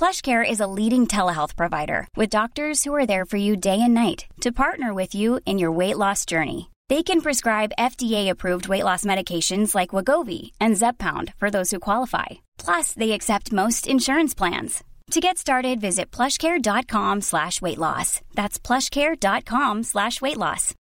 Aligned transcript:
PlushCare 0.00 0.50
is 0.50 0.60
a 0.60 0.66
leading 0.66 1.06
telehealth 1.06 1.56
provider 1.56 2.08
with 2.16 2.30
doctors 2.30 2.84
who 2.84 2.94
are 2.94 3.04
there 3.04 3.26
for 3.26 3.36
you 3.36 3.54
day 3.54 3.82
and 3.82 3.92
night 3.92 4.24
to 4.40 4.50
partner 4.50 4.94
with 4.94 5.14
you 5.14 5.40
in 5.44 5.58
your 5.58 5.70
weight 5.70 5.98
loss 5.98 6.24
journey. 6.24 6.70
They 6.88 7.02
can 7.02 7.20
prescribe 7.20 7.76
FDA-approved 7.78 8.66
weight 8.66 8.84
loss 8.84 9.04
medications 9.04 9.74
like 9.74 9.90
Wagovi 9.90 10.52
and 10.58 10.74
Zepbound 10.74 11.34
for 11.36 11.50
those 11.50 11.70
who 11.70 11.78
qualify. 11.78 12.28
Plus, 12.56 12.94
they 12.94 13.12
accept 13.12 13.52
most 13.52 13.86
insurance 13.86 14.34
plans. 14.34 14.82
To 15.10 15.20
get 15.20 15.36
started, 15.36 15.82
visit 15.82 16.10
plushcare.com 16.10 17.20
slash 17.20 17.60
weight 17.60 17.76
loss. 17.76 18.22
That's 18.34 18.58
plushcare.com 18.58 19.82
slash 19.82 20.22
weight 20.22 20.38
loss. 20.38 20.74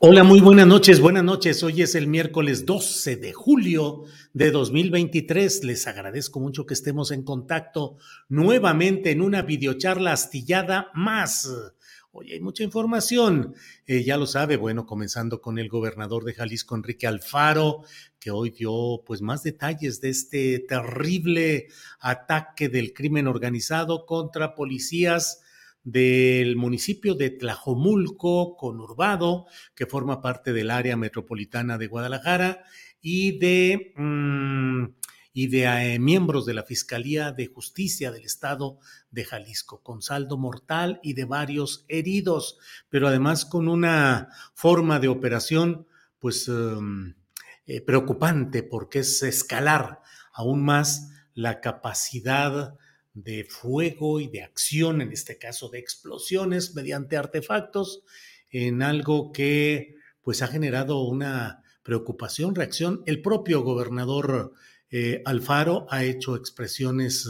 Hola, 0.00 0.22
muy 0.22 0.40
buenas 0.40 0.68
noches, 0.68 1.00
buenas 1.00 1.24
noches. 1.24 1.62
Hoy 1.64 1.82
es 1.82 1.96
el 1.96 2.06
miércoles 2.06 2.64
12 2.64 3.16
de 3.16 3.32
julio 3.32 4.04
de 4.38 4.52
2023. 4.52 5.64
Les 5.64 5.88
agradezco 5.88 6.38
mucho 6.38 6.64
que 6.64 6.74
estemos 6.74 7.10
en 7.10 7.24
contacto 7.24 7.96
nuevamente 8.28 9.10
en 9.10 9.20
una 9.20 9.42
videocharla 9.42 10.12
astillada 10.12 10.92
más. 10.94 11.50
Hoy 12.12 12.32
hay 12.32 12.40
mucha 12.40 12.62
información, 12.62 13.56
eh, 13.84 14.04
ya 14.04 14.16
lo 14.16 14.28
sabe, 14.28 14.56
bueno, 14.56 14.86
comenzando 14.86 15.40
con 15.40 15.58
el 15.58 15.68
gobernador 15.68 16.22
de 16.24 16.34
Jalisco, 16.34 16.76
Enrique 16.76 17.08
Alfaro, 17.08 17.82
que 18.20 18.30
hoy 18.30 18.50
dio 18.50 19.02
pues 19.04 19.22
más 19.22 19.42
detalles 19.42 20.00
de 20.00 20.10
este 20.10 20.60
terrible 20.60 21.66
ataque 21.98 22.68
del 22.68 22.92
crimen 22.92 23.26
organizado 23.26 24.06
contra 24.06 24.54
policías 24.54 25.42
del 25.82 26.56
municipio 26.56 27.14
de 27.14 27.30
Tlajomulco, 27.30 28.56
conurbado, 28.56 29.46
que 29.74 29.86
forma 29.86 30.20
parte 30.20 30.52
del 30.52 30.70
área 30.70 30.96
metropolitana 30.96 31.78
de 31.78 31.86
Guadalajara, 31.86 32.62
y 33.00 33.38
de, 33.38 33.92
mm, 33.96 34.84
y 35.32 35.46
de 35.48 35.94
eh, 35.94 35.98
miembros 35.98 36.46
de 36.46 36.54
la 36.54 36.64
Fiscalía 36.64 37.32
de 37.32 37.46
Justicia 37.46 38.10
del 38.10 38.24
Estado 38.24 38.78
de 39.10 39.24
Jalisco, 39.24 39.82
con 39.82 40.02
saldo 40.02 40.36
mortal 40.36 41.00
y 41.02 41.12
de 41.12 41.24
varios 41.24 41.84
heridos, 41.88 42.58
pero 42.88 43.08
además 43.08 43.44
con 43.44 43.68
una 43.68 44.30
forma 44.54 44.98
de 44.98 45.08
operación, 45.08 45.86
pues 46.18 46.48
um, 46.48 47.14
eh, 47.66 47.80
preocupante, 47.80 48.62
porque 48.62 49.00
es 49.00 49.22
escalar 49.22 50.00
aún 50.32 50.64
más 50.64 51.10
la 51.34 51.60
capacidad 51.60 52.74
de 53.14 53.44
fuego 53.44 54.20
y 54.20 54.28
de 54.28 54.42
acción, 54.42 55.00
en 55.00 55.12
este 55.12 55.38
caso 55.38 55.68
de 55.68 55.78
explosiones 55.78 56.74
mediante 56.74 57.16
artefactos, 57.16 58.02
en 58.50 58.82
algo 58.82 59.32
que 59.32 59.96
pues 60.22 60.42
ha 60.42 60.48
generado 60.48 61.02
una 61.02 61.62
preocupación, 61.88 62.54
reacción. 62.54 63.02
El 63.06 63.22
propio 63.22 63.62
gobernador 63.62 64.52
eh, 64.90 65.22
Alfaro 65.24 65.86
ha 65.88 66.04
hecho 66.04 66.36
expresiones 66.36 67.26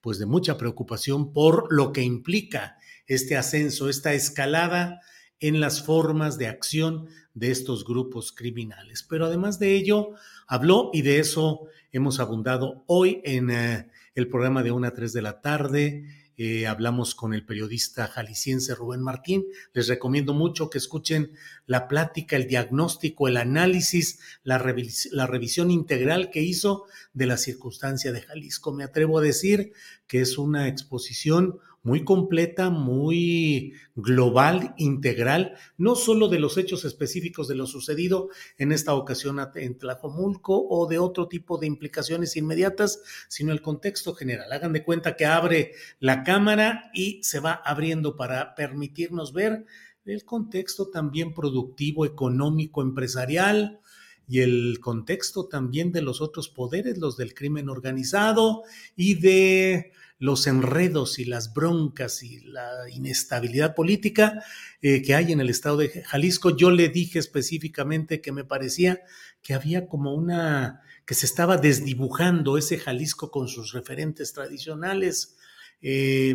pues 0.00 0.20
de 0.20 0.26
mucha 0.26 0.56
preocupación 0.56 1.32
por 1.32 1.66
lo 1.74 1.90
que 1.90 2.02
implica 2.02 2.78
este 3.08 3.36
ascenso, 3.36 3.88
esta 3.88 4.14
escalada 4.14 5.00
en 5.40 5.58
las 5.58 5.82
formas 5.82 6.38
de 6.38 6.46
acción 6.46 7.08
de 7.34 7.50
estos 7.50 7.84
grupos 7.84 8.30
criminales. 8.30 9.02
Pero 9.02 9.26
además 9.26 9.58
de 9.58 9.74
ello, 9.74 10.10
habló 10.46 10.90
y 10.92 11.02
de 11.02 11.18
eso 11.18 11.64
hemos 11.90 12.20
abundado 12.20 12.84
hoy 12.86 13.20
en 13.24 13.50
eh, 13.50 13.90
el 14.14 14.28
programa 14.28 14.62
de 14.62 14.70
1 14.70 14.86
a 14.86 14.94
3 14.94 15.12
de 15.12 15.22
la 15.22 15.40
tarde. 15.40 16.04
Eh, 16.40 16.68
hablamos 16.68 17.16
con 17.16 17.34
el 17.34 17.44
periodista 17.44 18.06
jalisciense 18.06 18.76
Rubén 18.76 19.02
Martín. 19.02 19.44
Les 19.72 19.88
recomiendo 19.88 20.34
mucho 20.34 20.70
que 20.70 20.78
escuchen 20.78 21.32
la 21.66 21.88
plática, 21.88 22.36
el 22.36 22.46
diagnóstico, 22.46 23.26
el 23.26 23.36
análisis, 23.36 24.20
la, 24.44 24.64
la 25.10 25.26
revisión 25.26 25.72
integral 25.72 26.30
que 26.30 26.40
hizo 26.40 26.84
de 27.12 27.26
la 27.26 27.38
circunstancia 27.38 28.12
de 28.12 28.20
Jalisco. 28.20 28.72
Me 28.72 28.84
atrevo 28.84 29.18
a 29.18 29.22
decir 29.22 29.72
que 30.06 30.20
es 30.20 30.38
una 30.38 30.68
exposición 30.68 31.58
muy 31.88 32.04
completa, 32.04 32.68
muy 32.68 33.72
global, 33.96 34.74
integral, 34.76 35.54
no 35.78 35.94
solo 35.94 36.28
de 36.28 36.38
los 36.38 36.58
hechos 36.58 36.84
específicos 36.84 37.48
de 37.48 37.54
lo 37.54 37.66
sucedido 37.66 38.28
en 38.58 38.72
esta 38.72 38.92
ocasión 38.92 39.38
en 39.54 39.78
Tlajomulco 39.78 40.68
o 40.68 40.86
de 40.86 40.98
otro 40.98 41.28
tipo 41.28 41.56
de 41.56 41.66
implicaciones 41.66 42.36
inmediatas, 42.36 43.02
sino 43.28 43.52
el 43.52 43.62
contexto 43.62 44.14
general. 44.14 44.52
Hagan 44.52 44.74
de 44.74 44.84
cuenta 44.84 45.16
que 45.16 45.24
abre 45.24 45.72
la 45.98 46.24
cámara 46.24 46.90
y 46.92 47.20
se 47.22 47.40
va 47.40 47.52
abriendo 47.64 48.16
para 48.16 48.54
permitirnos 48.54 49.32
ver 49.32 49.64
el 50.04 50.26
contexto 50.26 50.90
también 50.90 51.32
productivo, 51.32 52.04
económico, 52.04 52.82
empresarial, 52.82 53.80
y 54.28 54.40
el 54.40 54.78
contexto 54.80 55.46
también 55.46 55.90
de 55.90 56.02
los 56.02 56.20
otros 56.20 56.48
poderes, 56.48 56.98
los 56.98 57.16
del 57.16 57.34
crimen 57.34 57.68
organizado 57.70 58.62
y 58.94 59.14
de 59.14 59.92
los 60.18 60.46
enredos 60.46 61.18
y 61.18 61.24
las 61.24 61.54
broncas 61.54 62.22
y 62.22 62.40
la 62.40 62.70
inestabilidad 62.90 63.74
política 63.74 64.44
eh, 64.82 65.00
que 65.02 65.14
hay 65.14 65.32
en 65.32 65.40
el 65.40 65.48
estado 65.48 65.78
de 65.78 66.02
Jalisco. 66.02 66.56
Yo 66.56 66.70
le 66.70 66.88
dije 66.88 67.18
específicamente 67.18 68.20
que 68.20 68.32
me 68.32 68.44
parecía 68.44 69.00
que 69.42 69.54
había 69.54 69.86
como 69.86 70.14
una, 70.14 70.82
que 71.06 71.14
se 71.14 71.24
estaba 71.24 71.56
desdibujando 71.56 72.58
ese 72.58 72.78
Jalisco 72.78 73.30
con 73.30 73.48
sus 73.48 73.72
referentes 73.72 74.32
tradicionales. 74.32 75.37
Eh, 75.80 76.34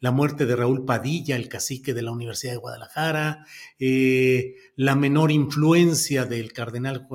la 0.00 0.10
muerte 0.12 0.46
de 0.46 0.56
Raúl 0.56 0.84
Padilla, 0.84 1.36
el 1.36 1.48
cacique 1.48 1.92
de 1.92 2.02
la 2.02 2.12
Universidad 2.12 2.52
de 2.52 2.58
Guadalajara, 2.58 3.44
eh, 3.78 4.54
la 4.76 4.94
menor 4.94 5.32
influencia 5.32 6.24
del 6.24 6.52
cardenal 6.52 7.06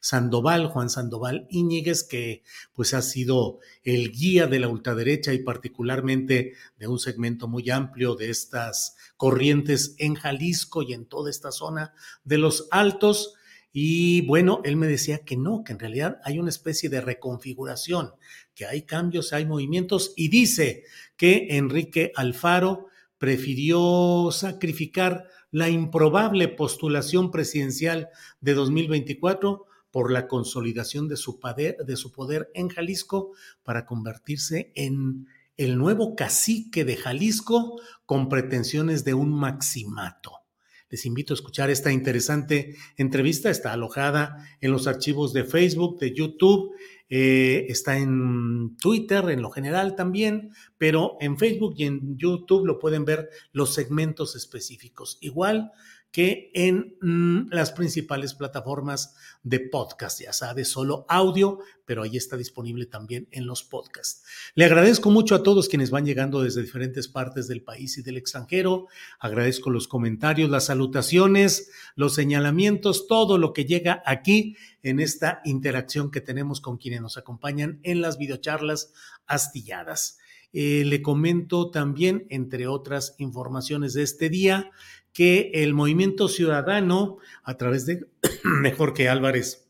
Sandoval, 0.00 0.68
Juan 0.68 0.90
Sandoval 0.90 1.46
Íñiguez, 1.50 2.04
que 2.04 2.42
pues 2.74 2.94
ha 2.94 3.02
sido 3.02 3.58
el 3.82 4.12
guía 4.12 4.46
de 4.46 4.60
la 4.60 4.68
ultraderecha 4.68 5.32
y 5.32 5.40
particularmente 5.40 6.54
de 6.78 6.86
un 6.86 6.98
segmento 6.98 7.48
muy 7.48 7.70
amplio 7.70 8.14
de 8.14 8.30
estas 8.30 8.96
corrientes 9.16 9.94
en 9.98 10.14
Jalisco 10.14 10.82
y 10.82 10.92
en 10.92 11.06
toda 11.06 11.30
esta 11.30 11.50
zona 11.50 11.92
de 12.24 12.38
los 12.38 12.68
altos. 12.70 13.34
Y 13.78 14.22
bueno, 14.22 14.62
él 14.64 14.74
me 14.76 14.86
decía 14.86 15.18
que 15.18 15.36
no, 15.36 15.62
que 15.62 15.74
en 15.74 15.78
realidad 15.78 16.18
hay 16.24 16.38
una 16.38 16.48
especie 16.48 16.88
de 16.88 17.02
reconfiguración, 17.02 18.12
que 18.54 18.64
hay 18.64 18.86
cambios, 18.86 19.34
hay 19.34 19.44
movimientos, 19.44 20.14
y 20.16 20.28
dice 20.28 20.84
que 21.18 21.48
Enrique 21.50 22.10
Alfaro 22.16 22.86
prefirió 23.18 24.30
sacrificar 24.32 25.26
la 25.50 25.68
improbable 25.68 26.48
postulación 26.48 27.30
presidencial 27.30 28.08
de 28.40 28.54
2024 28.54 29.66
por 29.90 30.10
la 30.10 30.26
consolidación 30.26 31.06
de 31.06 31.18
su, 31.18 31.38
poder, 31.38 31.76
de 31.84 31.96
su 31.96 32.12
poder 32.12 32.50
en 32.54 32.70
Jalisco 32.70 33.32
para 33.62 33.84
convertirse 33.84 34.72
en 34.74 35.26
el 35.58 35.76
nuevo 35.76 36.16
cacique 36.16 36.86
de 36.86 36.96
Jalisco 36.96 37.78
con 38.06 38.30
pretensiones 38.30 39.04
de 39.04 39.12
un 39.12 39.38
maximato. 39.38 40.45
Les 40.88 41.04
invito 41.04 41.32
a 41.32 41.36
escuchar 41.36 41.68
esta 41.70 41.90
interesante 41.90 42.76
entrevista. 42.96 43.50
Está 43.50 43.72
alojada 43.72 44.46
en 44.60 44.70
los 44.70 44.86
archivos 44.86 45.32
de 45.32 45.44
Facebook, 45.44 45.98
de 45.98 46.14
YouTube, 46.14 46.72
eh, 47.08 47.66
está 47.68 47.98
en 47.98 48.76
Twitter 48.78 49.30
en 49.30 49.42
lo 49.42 49.50
general 49.50 49.94
también, 49.94 50.52
pero 50.78 51.16
en 51.20 51.38
Facebook 51.38 51.74
y 51.76 51.84
en 51.84 52.16
YouTube 52.16 52.66
lo 52.66 52.78
pueden 52.78 53.04
ver 53.04 53.30
los 53.52 53.74
segmentos 53.74 54.34
específicos. 54.36 55.18
Igual 55.20 55.72
que 56.10 56.50
en 56.54 56.96
mm, 57.00 57.50
las 57.50 57.72
principales 57.72 58.34
plataformas 58.34 59.14
de 59.42 59.60
podcast, 59.60 60.20
ya 60.20 60.32
sabes, 60.32 60.68
solo 60.68 61.04
audio, 61.08 61.58
pero 61.84 62.02
ahí 62.02 62.16
está 62.16 62.36
disponible 62.36 62.86
también 62.86 63.28
en 63.30 63.46
los 63.46 63.62
podcasts. 63.62 64.24
Le 64.54 64.64
agradezco 64.64 65.10
mucho 65.10 65.34
a 65.34 65.42
todos 65.42 65.68
quienes 65.68 65.90
van 65.90 66.06
llegando 66.06 66.42
desde 66.42 66.62
diferentes 66.62 67.08
partes 67.08 67.48
del 67.48 67.62
país 67.62 67.98
y 67.98 68.02
del 68.02 68.16
extranjero. 68.16 68.86
Agradezco 69.20 69.70
los 69.70 69.88
comentarios, 69.88 70.50
las 70.50 70.64
salutaciones, 70.64 71.70
los 71.94 72.14
señalamientos, 72.14 73.06
todo 73.06 73.38
lo 73.38 73.52
que 73.52 73.66
llega 73.66 74.02
aquí 74.06 74.56
en 74.82 75.00
esta 75.00 75.40
interacción 75.44 76.10
que 76.10 76.20
tenemos 76.20 76.60
con 76.60 76.78
quienes 76.78 77.02
nos 77.02 77.16
acompañan 77.16 77.78
en 77.82 78.00
las 78.00 78.18
videocharlas 78.18 78.92
astilladas. 79.26 80.18
Eh, 80.52 80.84
le 80.86 81.02
comento 81.02 81.70
también, 81.70 82.26
entre 82.30 82.66
otras 82.66 83.14
informaciones 83.18 83.92
de 83.92 84.02
este 84.02 84.30
día, 84.30 84.70
que 85.16 85.50
el 85.54 85.72
movimiento 85.72 86.28
ciudadano, 86.28 87.16
a 87.42 87.56
través 87.56 87.86
de 87.86 88.06
Mejor 88.44 88.92
que 88.92 89.08
Álvarez 89.08 89.66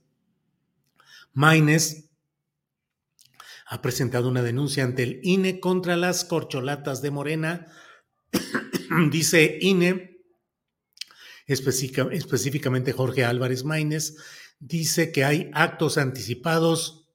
Maines, 1.35 2.11
ha 3.69 3.81
presentado 3.81 4.29
una 4.29 4.43
denuncia 4.43 4.83
ante 4.83 5.05
el 5.05 5.21
INE 5.23 5.61
contra 5.61 5.97
las 5.97 6.25
corcholatas 6.25 7.01
de 7.01 7.13
Morena. 7.13 7.69
Dice 9.13 9.59
INE, 9.61 10.19
específicamente 11.47 12.93
Jorge 12.93 13.25
Álvarez 13.25 13.63
Maínez, 13.63 14.17
dice 14.59 15.13
que 15.13 15.25
hay 15.25 15.49
actos 15.55 15.97
anticipados 15.97 17.09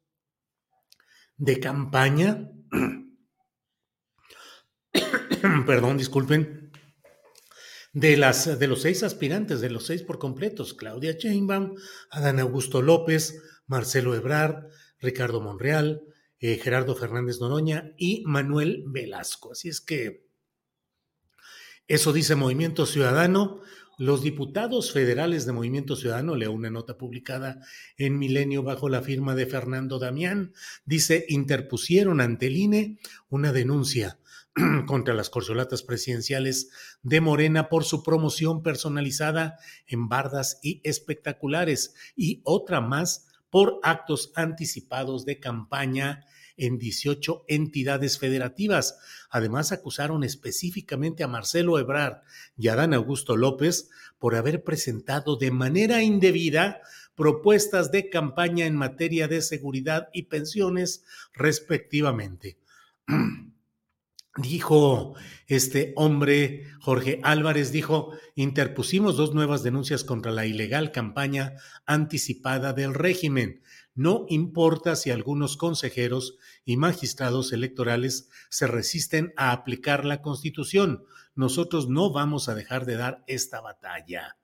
de 1.36 1.60
campaña. 1.60 2.50
Perdón, 5.66 5.98
disculpen 5.98 6.61
de, 7.94 8.18
las, 8.18 8.58
de 8.60 8.68
los 8.68 8.82
seis 8.82 9.04
aspirantes, 9.04 9.62
de 9.62 9.70
los 9.70 9.86
seis 9.86 10.04
por 10.04 10.20
completos, 10.20 10.74
Claudia 10.74 11.14
Sheinbaum, 11.14 11.76
Adán 12.10 12.40
Augusto 12.40 12.82
López, 12.82 13.42
Marcelo 13.68 14.16
Ebrard, 14.16 14.68
Ricardo 15.00 15.42
Monreal, 15.42 16.02
eh, 16.40 16.58
Gerardo 16.58 16.96
Fernández 16.96 17.40
Noroña 17.40 17.94
y 17.98 18.24
Manuel 18.26 18.84
Velasco. 18.88 19.52
Así 19.52 19.70
es 19.70 19.82
que 19.82 20.26
eso 21.88 22.14
dice 22.14 22.36
Movimiento 22.36 22.86
Ciudadano. 22.86 23.62
Los 23.98 24.24
diputados 24.24 24.92
federales 24.94 25.46
de 25.46 25.52
Movimiento 25.52 25.96
Ciudadano, 25.96 26.36
leo 26.36 26.52
una 26.52 26.72
nota 26.72 26.98
publicada 26.98 27.60
en 27.98 28.18
Milenio 28.18 28.64
bajo 28.64 28.90
la 28.90 29.02
firma 29.02 29.36
de 29.36 29.46
Fernando 29.46 30.00
Damián, 30.00 30.54
dice, 30.86 31.26
interpusieron 31.28 32.20
ante 32.20 32.48
el 32.48 32.58
INE 32.58 32.98
una 33.30 33.52
denuncia 33.52 34.18
contra 34.86 35.14
las 35.14 35.30
corcholatas 35.30 35.84
presidenciales 35.84 36.70
de 37.04 37.22
Morena 37.22 37.70
por 37.70 37.84
su 37.84 38.04
promoción 38.04 38.64
personalizada 38.64 39.58
en 39.88 40.10
bardas 40.10 40.60
y 40.62 40.82
espectaculares 40.84 41.94
y 42.16 42.42
otra 42.44 42.82
más 42.82 43.28
por 43.50 43.80
actos 43.84 44.32
anticipados 44.36 45.26
de 45.26 45.40
campaña 45.40 46.26
en 46.58 46.78
18 46.78 47.46
entidades 47.48 48.20
federativas. 48.20 48.98
Además, 49.30 49.72
acusaron 49.72 50.24
específicamente 50.24 51.24
a 51.24 51.28
Marcelo 51.28 51.80
Ebrard 51.80 52.22
y 52.58 52.68
a 52.68 52.76
Dan 52.76 52.94
Augusto 52.94 53.36
López 53.36 53.90
por 54.20 54.36
haber 54.36 54.64
presentado 54.64 55.38
de 55.38 55.52
manera 55.52 56.04
indebida 56.04 56.82
propuestas 57.16 57.92
de 57.92 58.10
campaña 58.10 58.66
en 58.66 58.76
materia 58.76 59.28
de 59.28 59.42
seguridad 59.42 60.10
y 60.14 60.24
pensiones, 60.24 61.04
respectivamente. 61.34 62.58
Dijo 64.38 65.16
este 65.48 65.92
hombre, 65.98 66.66
Jorge 66.80 67.20
Álvarez, 67.22 67.74
dijo, 67.74 68.14
interpusimos 68.36 69.18
dos 69.18 69.34
nuevas 69.34 69.62
denuncias 69.62 70.06
contra 70.06 70.32
la 70.32 70.46
ilegal 70.46 70.94
campaña 70.94 71.56
anticipada 71.86 72.72
del 72.72 72.94
régimen. 72.94 73.62
No 73.94 74.26
importa 74.30 74.96
si 74.96 75.12
algunos 75.12 75.58
consejeros 75.58 76.38
y 76.64 76.78
magistrados 76.78 77.52
electorales 77.52 78.30
se 78.50 78.68
resisten 78.68 79.34
a 79.36 79.52
aplicar 79.52 80.06
la 80.06 80.22
Constitución. 80.22 81.04
Nosotros 81.36 81.90
no 81.90 82.14
vamos 82.14 82.48
a 82.48 82.56
dejar 82.56 82.86
de 82.86 82.96
dar 82.96 83.26
esta 83.28 83.60
batalla. 83.60 84.38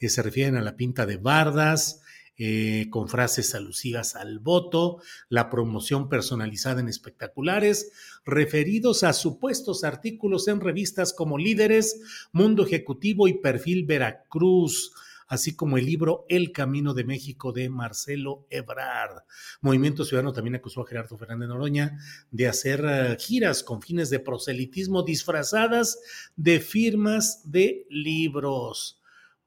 Eh, 0.00 0.10
se 0.10 0.22
refieren 0.22 0.56
a 0.56 0.62
la 0.62 0.76
pinta 0.76 1.06
de 1.06 1.16
bardas, 1.16 2.02
eh, 2.42 2.86
con 2.88 3.06
frases 3.06 3.54
alusivas 3.54 4.16
al 4.16 4.38
voto, 4.38 5.02
la 5.28 5.50
promoción 5.50 6.08
personalizada 6.08 6.80
en 6.80 6.88
espectaculares, 6.88 7.92
referidos 8.24 9.04
a 9.04 9.12
supuestos 9.12 9.84
artículos 9.84 10.48
en 10.48 10.62
revistas 10.62 11.12
como 11.12 11.36
Líderes, 11.36 12.00
Mundo 12.32 12.64
Ejecutivo 12.64 13.28
y 13.28 13.34
Perfil 13.34 13.84
Veracruz 13.84 14.90
así 15.28 15.54
como 15.54 15.76
el 15.76 15.84
libro 15.84 16.24
El 16.30 16.50
Camino 16.50 16.94
de 16.94 17.04
México 17.04 17.52
de 17.52 17.68
Marcelo 17.68 18.46
Ebrard. 18.50 19.22
Movimiento 19.60 20.04
Ciudadano 20.04 20.32
también 20.32 20.56
acusó 20.56 20.80
a 20.80 20.86
Gerardo 20.86 21.18
Fernández 21.18 21.48
Noroña 21.48 21.98
de 22.30 22.48
hacer 22.48 22.84
eh, 22.84 23.16
giras 23.18 23.62
con 23.62 23.82
fines 23.82 24.08
de 24.08 24.18
proselitismo 24.18 25.02
disfrazadas 25.02 26.00
de 26.36 26.58
firmas 26.58 27.42
de 27.44 27.86
libros. 27.90 28.99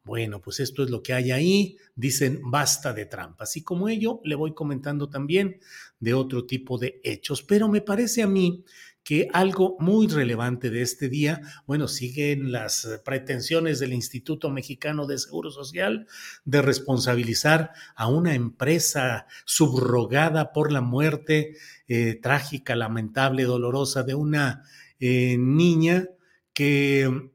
Bueno, 0.06 0.42
pues 0.42 0.60
esto 0.60 0.84
es 0.84 0.90
lo 0.90 1.02
que 1.02 1.14
hay 1.14 1.32
ahí. 1.32 1.78
Dicen 1.96 2.42
basta 2.44 2.92
de 2.94 3.06
trampas. 3.06 3.56
Y 3.56 3.64
como 3.64 3.88
ello, 3.88 4.20
le 4.24 4.36
voy 4.36 4.54
comentando 4.54 5.10
también 5.10 5.60
de 6.00 6.14
otro 6.14 6.46
tipo 6.46 6.78
de 6.78 7.00
hechos. 7.04 7.42
Pero 7.42 7.70
me 7.70 7.82
parece 7.82 8.22
a 8.22 8.28
mí 8.28 8.66
que 9.04 9.28
algo 9.34 9.76
muy 9.80 10.08
relevante 10.08 10.70
de 10.70 10.82
este 10.82 11.10
día, 11.10 11.42
bueno, 11.66 11.88
siguen 11.88 12.52
las 12.52 13.02
pretensiones 13.04 13.80
del 13.80 13.94
Instituto 13.94 14.50
Mexicano 14.50 15.08
de 15.08 15.18
Seguro 15.18 15.52
Social 15.52 16.08
de 16.46 16.62
responsabilizar 16.62 17.72
a 17.96 18.08
una 18.08 18.34
empresa 18.34 19.28
subrogada 19.46 20.54
por 20.54 20.72
la 20.72 20.82
muerte 20.82 21.56
eh, 21.88 22.20
trágica, 22.22 22.76
lamentable, 22.76 23.44
dolorosa 23.44 24.04
de 24.04 24.16
una 24.16 24.64
eh, 25.00 25.38
niña 25.38 26.08
que 26.54 27.32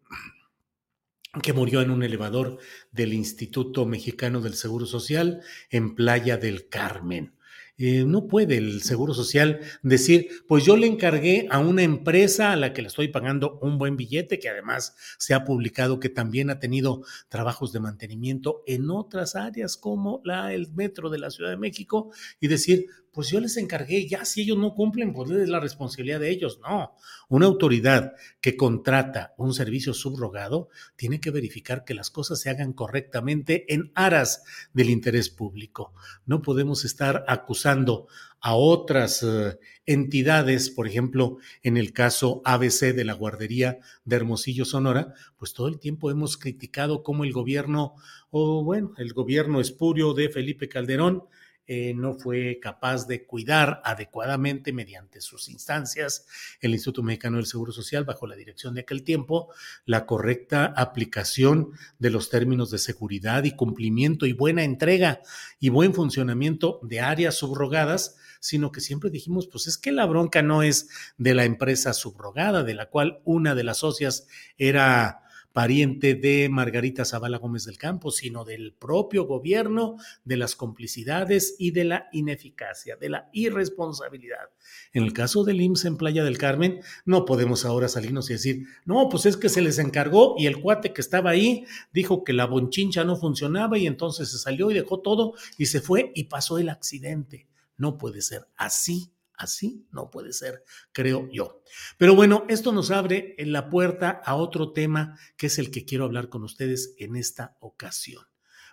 que 1.42 1.52
murió 1.52 1.80
en 1.82 1.90
un 1.90 2.02
elevador 2.02 2.58
del 2.90 3.12
Instituto 3.12 3.86
Mexicano 3.86 4.40
del 4.40 4.54
Seguro 4.54 4.86
Social 4.86 5.42
en 5.70 5.94
Playa 5.94 6.36
del 6.36 6.68
Carmen. 6.68 7.34
Eh, 7.80 8.02
no 8.04 8.26
puede 8.26 8.56
el 8.56 8.82
Seguro 8.82 9.14
Social 9.14 9.60
decir, 9.82 10.28
pues 10.48 10.64
yo 10.64 10.76
le 10.76 10.88
encargué 10.88 11.46
a 11.48 11.60
una 11.60 11.84
empresa 11.84 12.50
a 12.50 12.56
la 12.56 12.72
que 12.72 12.82
le 12.82 12.88
estoy 12.88 13.06
pagando 13.06 13.60
un 13.62 13.78
buen 13.78 13.96
billete, 13.96 14.40
que 14.40 14.48
además 14.48 14.96
se 15.16 15.32
ha 15.32 15.44
publicado 15.44 16.00
que 16.00 16.08
también 16.08 16.50
ha 16.50 16.58
tenido 16.58 17.02
trabajos 17.28 17.72
de 17.72 17.78
mantenimiento 17.78 18.64
en 18.66 18.90
otras 18.90 19.36
áreas 19.36 19.76
como 19.76 20.20
la, 20.24 20.52
el 20.52 20.72
metro 20.72 21.08
de 21.08 21.18
la 21.18 21.30
Ciudad 21.30 21.50
de 21.50 21.56
México, 21.56 22.10
y 22.40 22.48
decir, 22.48 22.86
pues 23.18 23.30
yo 23.30 23.40
les 23.40 23.56
encargué, 23.56 24.06
ya 24.06 24.24
si 24.24 24.42
ellos 24.42 24.58
no 24.58 24.76
cumplen, 24.76 25.12
pues 25.12 25.28
es 25.32 25.48
la 25.48 25.58
responsabilidad 25.58 26.20
de 26.20 26.30
ellos. 26.30 26.60
No, 26.60 26.94
una 27.28 27.46
autoridad 27.46 28.12
que 28.40 28.56
contrata 28.56 29.34
un 29.36 29.54
servicio 29.54 29.92
subrogado 29.92 30.68
tiene 30.94 31.18
que 31.18 31.32
verificar 31.32 31.84
que 31.84 31.94
las 31.94 32.12
cosas 32.12 32.38
se 32.38 32.48
hagan 32.48 32.72
correctamente 32.72 33.74
en 33.74 33.90
aras 33.96 34.44
del 34.72 34.90
interés 34.90 35.30
público. 35.30 35.92
No 36.26 36.42
podemos 36.42 36.84
estar 36.84 37.24
acusando 37.26 38.06
a 38.38 38.54
otras 38.54 39.24
eh, 39.24 39.58
entidades, 39.84 40.70
por 40.70 40.86
ejemplo, 40.86 41.38
en 41.64 41.76
el 41.76 41.92
caso 41.92 42.40
ABC 42.44 42.94
de 42.94 43.04
la 43.04 43.14
guardería 43.14 43.80
de 44.04 44.14
Hermosillo, 44.14 44.64
Sonora, 44.64 45.12
pues 45.36 45.54
todo 45.54 45.66
el 45.66 45.80
tiempo 45.80 46.12
hemos 46.12 46.36
criticado 46.36 47.02
cómo 47.02 47.24
el 47.24 47.32
gobierno, 47.32 47.96
o 48.30 48.62
bueno, 48.62 48.92
el 48.96 49.12
gobierno 49.12 49.60
espurio 49.60 50.14
de 50.14 50.28
Felipe 50.28 50.68
Calderón, 50.68 51.24
eh, 51.70 51.92
no 51.94 52.14
fue 52.14 52.58
capaz 52.60 53.06
de 53.06 53.26
cuidar 53.26 53.82
adecuadamente 53.84 54.72
mediante 54.72 55.20
sus 55.20 55.50
instancias 55.50 56.26
el 56.62 56.72
Instituto 56.72 57.02
Mexicano 57.02 57.36
del 57.36 57.44
Seguro 57.44 57.72
Social 57.72 58.04
bajo 58.04 58.26
la 58.26 58.36
dirección 58.36 58.74
de 58.74 58.80
aquel 58.80 59.04
tiempo 59.04 59.52
la 59.84 60.06
correcta 60.06 60.64
aplicación 60.64 61.72
de 61.98 62.08
los 62.08 62.30
términos 62.30 62.70
de 62.70 62.78
seguridad 62.78 63.44
y 63.44 63.54
cumplimiento 63.54 64.24
y 64.24 64.32
buena 64.32 64.64
entrega 64.64 65.20
y 65.60 65.68
buen 65.68 65.92
funcionamiento 65.92 66.80
de 66.82 67.00
áreas 67.00 67.34
subrogadas 67.34 68.16
sino 68.40 68.72
que 68.72 68.80
siempre 68.80 69.10
dijimos, 69.10 69.46
pues 69.46 69.66
es 69.66 69.76
que 69.76 69.92
la 69.92 70.06
bronca 70.06 70.42
no 70.42 70.62
es 70.62 70.88
de 71.16 71.34
la 71.34 71.44
empresa 71.44 71.92
subrogada, 71.92 72.62
de 72.62 72.74
la 72.74 72.88
cual 72.88 73.20
una 73.24 73.54
de 73.54 73.64
las 73.64 73.78
socias 73.78 74.26
era 74.56 75.27
pariente 75.52 76.14
de 76.14 76.48
Margarita 76.48 77.04
Zavala 77.04 77.38
Gómez 77.38 77.64
del 77.64 77.78
Campo, 77.78 78.10
sino 78.10 78.44
del 78.44 78.74
propio 78.74 79.24
gobierno, 79.24 79.96
de 80.24 80.36
las 80.36 80.54
complicidades 80.54 81.56
y 81.58 81.72
de 81.72 81.84
la 81.84 82.08
ineficacia, 82.12 82.96
de 82.96 83.08
la 83.08 83.28
irresponsabilidad. 83.32 84.50
En 84.92 85.02
el 85.02 85.12
caso 85.12 85.44
del 85.44 85.60
IMSS 85.60 85.84
en 85.86 85.96
Playa 85.96 86.24
del 86.24 86.38
Carmen, 86.38 86.80
no 87.04 87.24
podemos 87.24 87.64
ahora 87.64 87.88
salirnos 87.88 88.30
y 88.30 88.34
decir, 88.34 88.66
no, 88.84 89.08
pues 89.08 89.26
es 89.26 89.36
que 89.36 89.48
se 89.48 89.62
les 89.62 89.78
encargó 89.78 90.34
y 90.38 90.46
el 90.46 90.60
cuate 90.60 90.92
que 90.92 91.00
estaba 91.00 91.30
ahí 91.30 91.64
dijo 91.92 92.24
que 92.24 92.32
la 92.32 92.46
bonchincha 92.46 93.04
no 93.04 93.16
funcionaba 93.16 93.78
y 93.78 93.86
entonces 93.86 94.30
se 94.30 94.38
salió 94.38 94.70
y 94.70 94.74
dejó 94.74 95.00
todo 95.00 95.34
y 95.56 95.66
se 95.66 95.80
fue 95.80 96.12
y 96.14 96.24
pasó 96.24 96.58
el 96.58 96.68
accidente. 96.68 97.48
No 97.76 97.96
puede 97.96 98.22
ser 98.22 98.48
así, 98.56 99.12
Así 99.38 99.86
no 99.92 100.10
puede 100.10 100.32
ser, 100.32 100.64
creo 100.92 101.28
yo. 101.30 101.62
Pero 101.96 102.16
bueno, 102.16 102.44
esto 102.48 102.72
nos 102.72 102.90
abre 102.90 103.36
la 103.38 103.70
puerta 103.70 104.20
a 104.24 104.34
otro 104.34 104.72
tema 104.72 105.16
que 105.36 105.46
es 105.46 105.58
el 105.60 105.70
que 105.70 105.84
quiero 105.84 106.04
hablar 106.04 106.28
con 106.28 106.42
ustedes 106.42 106.94
en 106.98 107.14
esta 107.14 107.56
ocasión. 107.60 108.24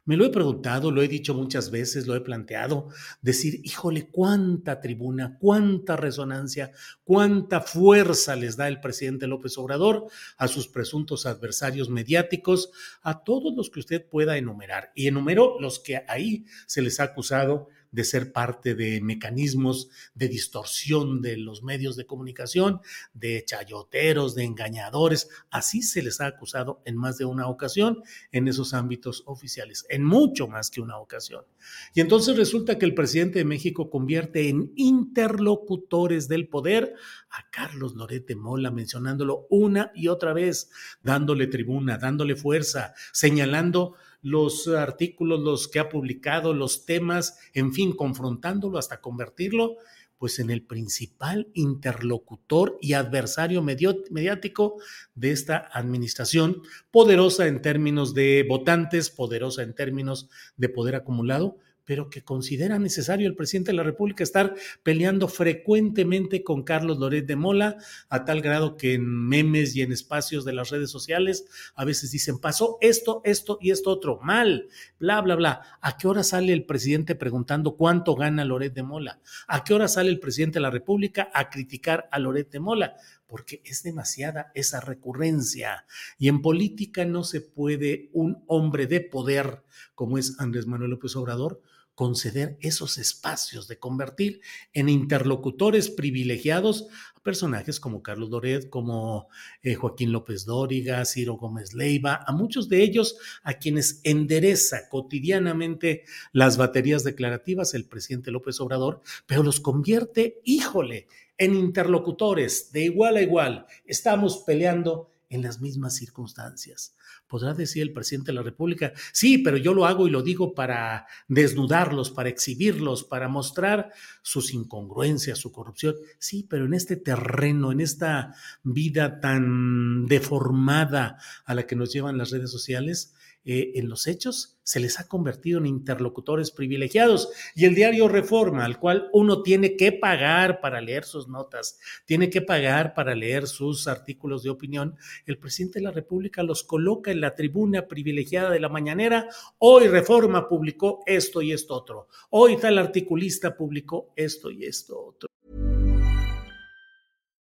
Me 0.07 0.17
lo 0.17 0.25
he 0.25 0.29
preguntado, 0.29 0.91
lo 0.91 1.01
he 1.01 1.07
dicho 1.07 1.33
muchas 1.33 1.71
veces, 1.71 2.05
lo 2.05 2.15
he 2.15 2.21
planteado, 2.21 2.89
decir, 3.23 3.59
híjole, 3.63 4.07
cuánta 4.11 4.79
tribuna, 4.79 5.37
cuánta 5.39 5.95
resonancia, 5.95 6.71
cuánta 7.03 7.59
fuerza 7.59 8.35
les 8.35 8.55
da 8.55 8.67
el 8.67 8.81
presidente 8.81 9.25
López 9.25 9.57
Obrador 9.57 10.05
a 10.37 10.47
sus 10.47 10.67
presuntos 10.67 11.25
adversarios 11.25 11.89
mediáticos, 11.89 12.69
a 13.01 13.23
todos 13.23 13.55
los 13.55 13.71
que 13.71 13.79
usted 13.79 14.07
pueda 14.07 14.37
enumerar. 14.37 14.91
Y 14.93 15.07
enumeró 15.07 15.59
los 15.59 15.79
que 15.79 16.03
ahí 16.07 16.45
se 16.67 16.83
les 16.83 16.99
ha 16.99 17.05
acusado 17.05 17.69
de 17.91 18.03
ser 18.03 18.31
parte 18.31 18.75
de 18.75 19.01
mecanismos 19.01 19.89
de 20.13 20.27
distorsión 20.27 21.21
de 21.21 21.37
los 21.37 21.63
medios 21.63 21.95
de 21.95 22.05
comunicación, 22.05 22.81
de 23.13 23.43
chayoteros, 23.45 24.35
de 24.35 24.43
engañadores. 24.43 25.29
Así 25.49 25.81
se 25.81 26.01
les 26.01 26.21
ha 26.21 26.27
acusado 26.27 26.81
en 26.85 26.97
más 26.97 27.17
de 27.17 27.25
una 27.25 27.47
ocasión 27.47 28.01
en 28.31 28.47
esos 28.47 28.73
ámbitos 28.73 29.23
oficiales, 29.25 29.85
en 29.89 30.03
mucho 30.03 30.47
más 30.47 30.69
que 30.69 30.81
una 30.81 30.97
ocasión. 30.97 31.45
Y 31.93 32.01
entonces 32.01 32.37
resulta 32.37 32.77
que 32.77 32.85
el 32.85 32.93
presidente 32.93 33.39
de 33.39 33.45
México 33.45 33.89
convierte 33.89 34.49
en 34.49 34.71
interlocutores 34.75 36.27
del 36.27 36.47
poder 36.47 36.95
a 37.29 37.49
Carlos 37.49 37.95
Lorete 37.95 38.35
Mola, 38.35 38.71
mencionándolo 38.71 39.47
una 39.49 39.91
y 39.95 40.07
otra 40.07 40.33
vez, 40.33 40.69
dándole 41.03 41.47
tribuna, 41.47 41.97
dándole 41.97 42.35
fuerza, 42.35 42.93
señalando 43.11 43.95
los 44.25 44.67
artículos, 44.67 45.39
los 45.41 45.67
que 45.67 45.77
ha 45.77 45.87
publicado, 45.87 46.55
los 46.55 46.83
temas, 46.87 47.37
en 47.53 47.73
fin, 47.73 47.95
confrontándolo 47.95 48.79
hasta 48.79 48.99
convertirlo 48.99 49.77
pues 50.17 50.39
en 50.39 50.49
el 50.49 50.63
principal 50.63 51.49
interlocutor 51.53 52.79
y 52.81 52.93
adversario 52.93 53.61
mediático 53.61 54.77
de 55.13 55.31
esta 55.31 55.69
administración, 55.71 56.63
poderosa 56.89 57.45
en 57.45 57.61
términos 57.61 58.15
de 58.15 58.43
votantes, 58.49 59.11
poderosa 59.11 59.61
en 59.61 59.75
términos 59.75 60.27
de 60.57 60.69
poder 60.69 60.95
acumulado, 60.95 61.59
pero 61.85 62.09
que 62.09 62.23
considera 62.23 62.79
necesario 62.79 63.27
el 63.27 63.35
presidente 63.35 63.71
de 63.71 63.77
la 63.77 63.83
República 63.83 64.23
estar 64.23 64.55
peleando 64.83 65.27
frecuentemente 65.27 66.43
con 66.43 66.63
Carlos 66.63 66.97
Loret 66.97 67.25
de 67.25 67.35
Mola, 67.35 67.77
a 68.09 68.25
tal 68.25 68.41
grado 68.41 68.75
que 68.75 68.95
en 68.95 69.05
memes 69.05 69.75
y 69.75 69.81
en 69.81 69.91
espacios 69.91 70.43
de 70.45 70.53
las 70.53 70.69
redes 70.69 70.89
sociales 70.89 71.45
a 71.75 71.85
veces 71.85 72.11
dicen, 72.11 72.39
pasó 72.39 72.77
esto, 72.81 73.21
esto 73.23 73.59
y 73.61 73.71
esto 73.71 73.91
otro, 73.91 74.19
mal, 74.21 74.67
bla, 74.99 75.21
bla, 75.21 75.35
bla. 75.35 75.61
¿A 75.81 75.97
qué 75.97 76.07
hora 76.07 76.23
sale 76.23 76.51
el 76.53 76.65
presidente 76.65 77.15
preguntando 77.15 77.75
cuánto 77.75 78.15
gana 78.15 78.43
Loret 78.43 78.73
de 78.73 78.83
Mola? 78.83 79.19
¿A 79.47 79.63
qué 79.63 79.73
hora 79.73 79.87
sale 79.87 80.09
el 80.09 80.19
presidente 80.19 80.55
de 80.55 80.61
la 80.61 80.71
República 80.71 81.29
a 81.33 81.49
criticar 81.49 82.09
a 82.11 82.19
Loret 82.19 82.51
de 82.51 82.59
Mola? 82.59 82.95
porque 83.27 83.61
es 83.65 83.81
demasiada 83.81 84.51
esa 84.53 84.79
recurrencia. 84.79 85.85
Y 86.17 86.27
en 86.27 86.41
política 86.41 87.05
no 87.05 87.23
se 87.23 87.41
puede 87.41 88.09
un 88.13 88.43
hombre 88.47 88.85
de 88.85 89.01
poder 89.01 89.63
como 89.95 90.17
es 90.17 90.39
Andrés 90.39 90.67
Manuel 90.67 90.91
López 90.91 91.15
Obrador 91.15 91.61
conceder 91.95 92.57
esos 92.59 92.97
espacios, 92.97 93.67
de 93.67 93.79
convertir 93.79 94.41
en 94.73 94.89
interlocutores 94.89 95.89
privilegiados 95.89 96.87
a 97.15 97.23
personajes 97.23 97.79
como 97.79 98.03
Carlos 98.03 98.29
Doret, 98.29 98.69
como 98.69 99.29
eh, 99.63 99.75
Joaquín 99.75 100.11
López 100.11 100.45
Dóriga, 100.45 101.03
Ciro 101.05 101.35
Gómez 101.35 101.73
Leiva, 101.73 102.23
a 102.27 102.33
muchos 102.33 102.69
de 102.69 102.83
ellos 102.83 103.17
a 103.43 103.53
quienes 103.55 104.01
endereza 104.03 104.89
cotidianamente 104.89 106.03
las 106.33 106.57
baterías 106.57 107.03
declarativas 107.03 107.73
el 107.73 107.85
presidente 107.85 108.29
López 108.29 108.59
Obrador, 108.59 109.01
pero 109.25 109.41
los 109.41 109.61
convierte, 109.61 110.41
híjole, 110.43 111.07
en 111.37 111.55
interlocutores 111.55 112.71
de 112.71 112.83
igual 112.83 113.17
a 113.17 113.21
igual. 113.21 113.65
Estamos 113.85 114.43
peleando 114.45 115.11
en 115.29 115.41
las 115.41 115.59
mismas 115.59 115.95
circunstancias. 115.95 116.95
Podrá 117.27 117.53
decir 117.53 117.81
el 117.81 117.93
presidente 117.93 118.31
de 118.31 118.35
la 118.35 118.43
República, 118.43 118.93
sí, 119.11 119.37
pero 119.39 119.57
yo 119.57 119.73
lo 119.73 119.85
hago 119.85 120.07
y 120.07 120.11
lo 120.11 120.21
digo 120.21 120.53
para 120.53 121.07
desnudarlos, 121.27 122.11
para 122.11 122.29
exhibirlos, 122.29 123.03
para 123.03 123.27
mostrar 123.27 123.91
sus 124.21 124.53
incongruencias, 124.53 125.39
su 125.39 125.51
corrupción. 125.51 125.95
Sí, 126.19 126.45
pero 126.49 126.65
en 126.65 126.73
este 126.73 126.95
terreno, 126.95 127.71
en 127.71 127.81
esta 127.81 128.35
vida 128.63 129.19
tan 129.19 130.05
deformada 130.05 131.17
a 131.45 131.55
la 131.55 131.65
que 131.65 131.75
nos 131.75 131.91
llevan 131.91 132.17
las 132.17 132.31
redes 132.31 132.51
sociales, 132.51 133.13
eh, 133.47 133.73
en 133.75 133.89
los 133.89 134.07
hechos 134.07 134.57
se 134.63 134.79
les 134.79 134.99
ha 134.99 135.07
convertido 135.07 135.59
en 135.59 135.67
interlocutores 135.67 136.49
privilegiados. 136.49 137.29
Y 137.53 137.65
el 137.65 137.75
diario 137.75 138.07
Reforma, 138.07 138.65
al 138.65 138.79
cual 138.79 139.07
uno 139.13 139.43
tiene 139.43 139.77
que 139.77 139.91
pagar 139.91 140.59
para 140.59 140.81
leer 140.81 141.03
sus 141.03 141.27
notas, 141.27 141.79
tiene 142.05 142.31
que 142.31 142.41
pagar 142.41 142.95
para 142.95 143.13
leer 143.13 143.45
sus 143.45 143.87
artículos 143.87 144.41
de 144.41 144.49
opinión, 144.49 144.95
el 145.27 145.37
presidente 145.37 145.77
de 145.77 145.83
la 145.83 145.91
República 145.91 146.41
los 146.41 146.63
coloca 146.63 146.94
en 147.05 147.21
la 147.21 147.35
tribuna 147.35 147.87
privilegiada 147.87 148.49
de 148.49 148.59
la 148.59 148.69
mañanera. 148.69 149.27
Hoy 149.59 149.87
Reforma 149.87 150.47
publicó 150.47 151.01
esto 151.05 151.41
y 151.41 151.51
esto 151.51 151.75
otro. 151.75 152.07
Hoy 152.31 152.57
tal 152.57 152.77
articulista 152.77 153.55
publicó 153.55 154.13
esto 154.15 154.51
y 154.51 154.65
esto 154.65 154.99
otro. 154.99 155.29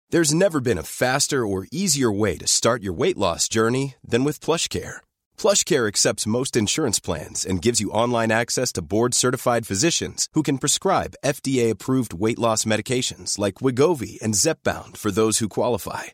There's 0.10 0.32
never 0.32 0.60
been 0.60 0.78
a 0.78 0.84
faster 0.84 1.44
or 1.44 1.66
easier 1.72 2.12
way 2.12 2.38
to 2.38 2.46
start 2.46 2.84
your 2.84 2.94
weight 2.94 3.18
loss 3.18 3.48
journey 3.50 3.96
than 4.08 4.24
with 4.24 4.40
PlushCare. 4.46 5.02
PlushCare 5.38 5.88
accepts 5.88 6.28
most 6.28 6.56
insurance 6.56 7.00
plans 7.00 7.44
and 7.44 7.64
gives 7.64 7.82
you 7.82 7.90
online 7.90 8.32
access 8.32 8.72
to 8.74 8.84
board-certified 8.84 9.66
physicians 9.66 10.28
who 10.34 10.44
can 10.44 10.60
prescribe 10.60 11.16
FDA-approved 11.26 12.14
weight 12.14 12.38
loss 12.38 12.64
medications 12.64 13.40
like 13.40 13.56
Wigovi 13.56 14.22
and 14.22 14.36
Zepbound 14.36 14.98
for 14.98 15.10
those 15.10 15.40
who 15.40 15.50
qualify. 15.50 16.14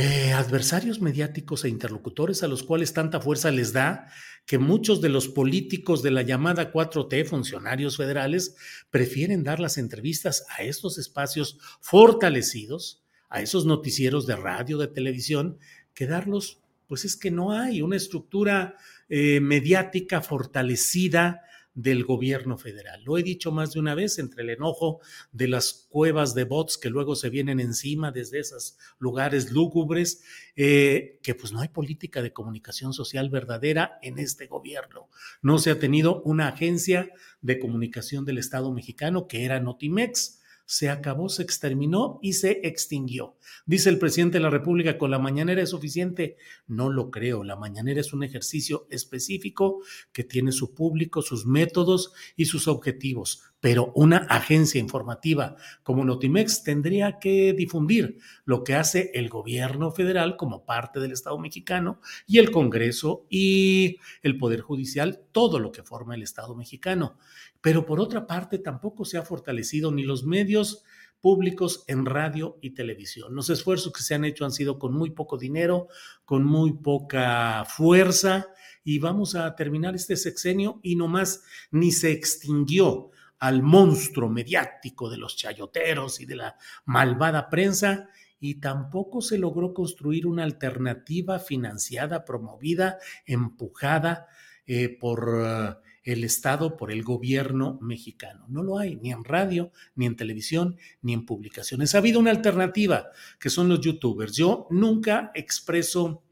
Eh, 0.00 0.32
adversarios 0.32 1.00
mediáticos 1.00 1.64
e 1.64 1.68
interlocutores 1.68 2.44
a 2.44 2.46
los 2.46 2.62
cuales 2.62 2.92
tanta 2.92 3.20
fuerza 3.20 3.50
les 3.50 3.72
da 3.72 4.06
que 4.46 4.56
muchos 4.56 5.00
de 5.00 5.08
los 5.08 5.26
políticos 5.26 6.04
de 6.04 6.12
la 6.12 6.22
llamada 6.22 6.72
4T, 6.72 7.26
funcionarios 7.26 7.96
federales, 7.96 8.54
prefieren 8.90 9.42
dar 9.42 9.58
las 9.58 9.76
entrevistas 9.76 10.46
a 10.56 10.62
estos 10.62 10.98
espacios 10.98 11.58
fortalecidos, 11.80 13.02
a 13.28 13.42
esos 13.42 13.66
noticieros 13.66 14.24
de 14.24 14.36
radio, 14.36 14.78
de 14.78 14.86
televisión, 14.86 15.58
que 15.94 16.06
darlos, 16.06 16.60
pues 16.86 17.04
es 17.04 17.16
que 17.16 17.32
no 17.32 17.50
hay 17.50 17.82
una 17.82 17.96
estructura 17.96 18.76
eh, 19.08 19.40
mediática 19.40 20.20
fortalecida 20.20 21.42
del 21.74 22.04
gobierno 22.04 22.58
federal. 22.58 23.02
Lo 23.04 23.18
he 23.18 23.22
dicho 23.22 23.52
más 23.52 23.72
de 23.72 23.80
una 23.80 23.94
vez, 23.94 24.18
entre 24.18 24.42
el 24.42 24.50
enojo 24.50 25.00
de 25.32 25.48
las 25.48 25.86
cuevas 25.88 26.34
de 26.34 26.44
bots 26.44 26.76
que 26.76 26.90
luego 26.90 27.14
se 27.14 27.30
vienen 27.30 27.60
encima 27.60 28.10
desde 28.10 28.40
esos 28.40 28.76
lugares 28.98 29.52
lúgubres, 29.52 30.22
eh, 30.56 31.18
que 31.22 31.34
pues 31.34 31.52
no 31.52 31.60
hay 31.60 31.68
política 31.68 32.22
de 32.22 32.32
comunicación 32.32 32.92
social 32.92 33.30
verdadera 33.30 33.98
en 34.02 34.18
este 34.18 34.46
gobierno. 34.46 35.08
No 35.42 35.58
se 35.58 35.70
ha 35.70 35.78
tenido 35.78 36.22
una 36.22 36.48
agencia 36.48 37.10
de 37.40 37.58
comunicación 37.58 38.24
del 38.24 38.38
Estado 38.38 38.72
mexicano 38.72 39.28
que 39.28 39.44
era 39.44 39.60
Notimex 39.60 40.37
se 40.68 40.90
acabó, 40.90 41.30
se 41.30 41.42
exterminó 41.42 42.18
y 42.20 42.34
se 42.34 42.60
extinguió. 42.62 43.38
Dice 43.64 43.88
el 43.88 43.98
presidente 43.98 44.36
de 44.36 44.42
la 44.42 44.50
República, 44.50 44.98
¿con 44.98 45.10
la 45.10 45.18
mañanera 45.18 45.62
es 45.62 45.70
suficiente? 45.70 46.36
No 46.66 46.90
lo 46.90 47.10
creo. 47.10 47.42
La 47.42 47.56
mañanera 47.56 48.02
es 48.02 48.12
un 48.12 48.22
ejercicio 48.22 48.86
específico 48.90 49.80
que 50.12 50.24
tiene 50.24 50.52
su 50.52 50.74
público, 50.74 51.22
sus 51.22 51.46
métodos 51.46 52.12
y 52.36 52.44
sus 52.44 52.68
objetivos. 52.68 53.44
Pero 53.60 53.92
una 53.94 54.18
agencia 54.18 54.80
informativa 54.80 55.56
como 55.82 56.04
Notimex 56.04 56.62
tendría 56.62 57.18
que 57.18 57.52
difundir 57.52 58.18
lo 58.44 58.62
que 58.62 58.74
hace 58.74 59.10
el 59.14 59.28
gobierno 59.28 59.90
federal 59.90 60.36
como 60.36 60.64
parte 60.64 61.00
del 61.00 61.12
Estado 61.12 61.38
mexicano 61.38 62.00
y 62.26 62.38
el 62.38 62.50
Congreso 62.50 63.26
y 63.28 63.98
el 64.22 64.38
Poder 64.38 64.60
Judicial, 64.60 65.20
todo 65.32 65.58
lo 65.58 65.72
que 65.72 65.82
forma 65.82 66.14
el 66.14 66.22
Estado 66.22 66.54
mexicano. 66.54 67.18
Pero 67.60 67.84
por 67.84 68.00
otra 68.00 68.26
parte, 68.26 68.58
tampoco 68.58 69.04
se 69.04 69.18
ha 69.18 69.22
fortalecido 69.22 69.90
ni 69.90 70.04
los 70.04 70.24
medios 70.24 70.84
públicos 71.20 71.84
en 71.88 72.06
radio 72.06 72.58
y 72.60 72.70
televisión. 72.70 73.34
Los 73.34 73.50
esfuerzos 73.50 73.92
que 73.92 74.02
se 74.02 74.14
han 74.14 74.24
hecho 74.24 74.44
han 74.44 74.52
sido 74.52 74.78
con 74.78 74.94
muy 74.94 75.10
poco 75.10 75.36
dinero, 75.36 75.88
con 76.24 76.44
muy 76.44 76.74
poca 76.74 77.64
fuerza, 77.64 78.46
y 78.84 79.00
vamos 79.00 79.34
a 79.34 79.54
terminar 79.54 79.94
este 79.94 80.16
sexenio 80.16 80.80
y 80.82 80.96
nomás 80.96 81.42
ni 81.70 81.90
se 81.92 82.12
extinguió 82.12 83.10
al 83.38 83.62
monstruo 83.62 84.28
mediático 84.28 85.08
de 85.10 85.18
los 85.18 85.36
chayoteros 85.36 86.20
y 86.20 86.26
de 86.26 86.36
la 86.36 86.56
malvada 86.84 87.48
prensa, 87.48 88.08
y 88.40 88.56
tampoco 88.56 89.20
se 89.20 89.38
logró 89.38 89.74
construir 89.74 90.26
una 90.26 90.44
alternativa 90.44 91.38
financiada, 91.38 92.24
promovida, 92.24 92.98
empujada 93.26 94.28
eh, 94.66 94.88
por 94.88 95.28
uh, 95.28 95.74
el 96.04 96.24
Estado, 96.24 96.76
por 96.76 96.92
el 96.92 97.02
gobierno 97.02 97.78
mexicano. 97.82 98.46
No 98.48 98.62
lo 98.62 98.78
hay, 98.78 98.96
ni 98.96 99.12
en 99.12 99.24
radio, 99.24 99.72
ni 99.94 100.06
en 100.06 100.16
televisión, 100.16 100.76
ni 101.02 101.12
en 101.12 101.26
publicaciones. 101.26 101.94
Ha 101.94 101.98
habido 101.98 102.20
una 102.20 102.30
alternativa, 102.30 103.08
que 103.38 103.50
son 103.50 103.68
los 103.68 103.80
youtubers. 103.80 104.36
Yo 104.36 104.66
nunca 104.70 105.32
expreso 105.34 106.22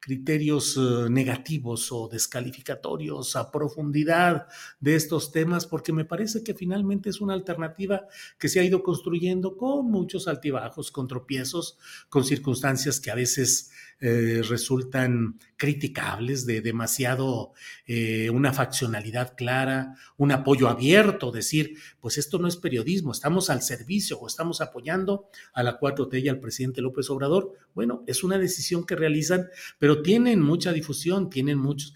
criterios 0.00 0.76
eh, 0.76 1.10
negativos 1.10 1.90
o 1.92 2.08
descalificatorios 2.08 3.36
a 3.36 3.50
profundidad 3.50 4.46
de 4.80 4.94
estos 4.94 5.32
temas, 5.32 5.66
porque 5.66 5.92
me 5.92 6.04
parece 6.04 6.42
que 6.42 6.54
finalmente 6.54 7.10
es 7.10 7.20
una 7.20 7.34
alternativa 7.34 8.06
que 8.38 8.48
se 8.48 8.60
ha 8.60 8.64
ido 8.64 8.82
construyendo 8.82 9.56
con 9.56 9.90
muchos 9.90 10.28
altibajos, 10.28 10.90
con 10.90 11.08
tropiezos, 11.08 11.78
con 12.08 12.24
circunstancias 12.24 13.00
que 13.00 13.10
a 13.10 13.14
veces 13.14 13.70
eh, 14.00 14.42
resultan 14.48 15.38
criticables, 15.56 16.46
de 16.46 16.60
demasiado, 16.60 17.52
eh, 17.84 18.30
una 18.30 18.52
faccionalidad 18.52 19.34
clara, 19.36 19.96
un 20.16 20.30
apoyo 20.30 20.68
abierto, 20.68 21.32
decir, 21.32 21.76
pues 22.00 22.16
esto 22.16 22.38
no 22.38 22.46
es 22.46 22.56
periodismo, 22.56 23.10
estamos 23.10 23.50
al 23.50 23.62
servicio 23.62 24.18
o 24.20 24.28
estamos 24.28 24.60
apoyando 24.60 25.28
a 25.52 25.64
la 25.64 25.80
4T 25.80 26.22
y 26.22 26.28
al 26.28 26.38
presidente 26.38 26.80
López 26.80 27.10
Obrador. 27.10 27.54
Bueno, 27.74 28.04
es 28.06 28.22
una 28.22 28.38
decisión 28.38 28.86
que 28.86 28.94
realizan, 28.94 29.48
pero 29.80 30.00
tienen 30.00 30.40
mucha 30.40 30.72
difusión, 30.72 31.28
tienen 31.28 31.58
muchos, 31.58 31.92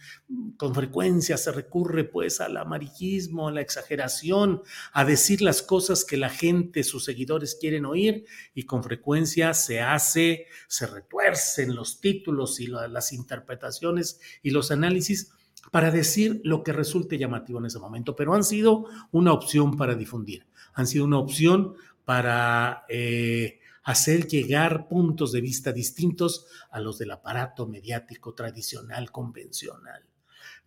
con 0.56 0.74
frecuencia 0.74 1.36
se 1.36 1.52
recurre 1.52 2.02
pues 2.02 2.40
al 2.40 2.56
amarillismo, 2.56 3.46
a 3.46 3.52
la 3.52 3.60
exageración, 3.60 4.62
a 4.92 5.04
decir 5.04 5.40
las 5.40 5.62
cosas 5.62 6.04
que 6.04 6.16
la 6.16 6.30
gente, 6.30 6.82
sus 6.82 7.04
seguidores 7.04 7.56
quieren 7.60 7.84
oír 7.84 8.24
y 8.54 8.64
con 8.64 8.82
frecuencia 8.82 9.54
se 9.54 9.80
hace, 9.80 10.46
se 10.66 10.86
retuercen 10.88 11.76
los 11.76 11.91
títulos 12.00 12.60
y 12.60 12.66
las 12.66 13.12
interpretaciones 13.12 14.20
y 14.42 14.50
los 14.50 14.70
análisis 14.70 15.32
para 15.70 15.90
decir 15.90 16.40
lo 16.44 16.62
que 16.62 16.72
resulte 16.72 17.18
llamativo 17.18 17.58
en 17.58 17.66
ese 17.66 17.78
momento, 17.78 18.16
pero 18.16 18.34
han 18.34 18.44
sido 18.44 18.86
una 19.10 19.32
opción 19.32 19.76
para 19.76 19.94
difundir, 19.94 20.46
han 20.74 20.86
sido 20.86 21.04
una 21.04 21.18
opción 21.18 21.74
para 22.04 22.84
eh, 22.88 23.60
hacer 23.84 24.26
llegar 24.26 24.88
puntos 24.88 25.32
de 25.32 25.40
vista 25.40 25.72
distintos 25.72 26.46
a 26.70 26.80
los 26.80 26.98
del 26.98 27.12
aparato 27.12 27.66
mediático 27.66 28.34
tradicional, 28.34 29.10
convencional. 29.10 30.02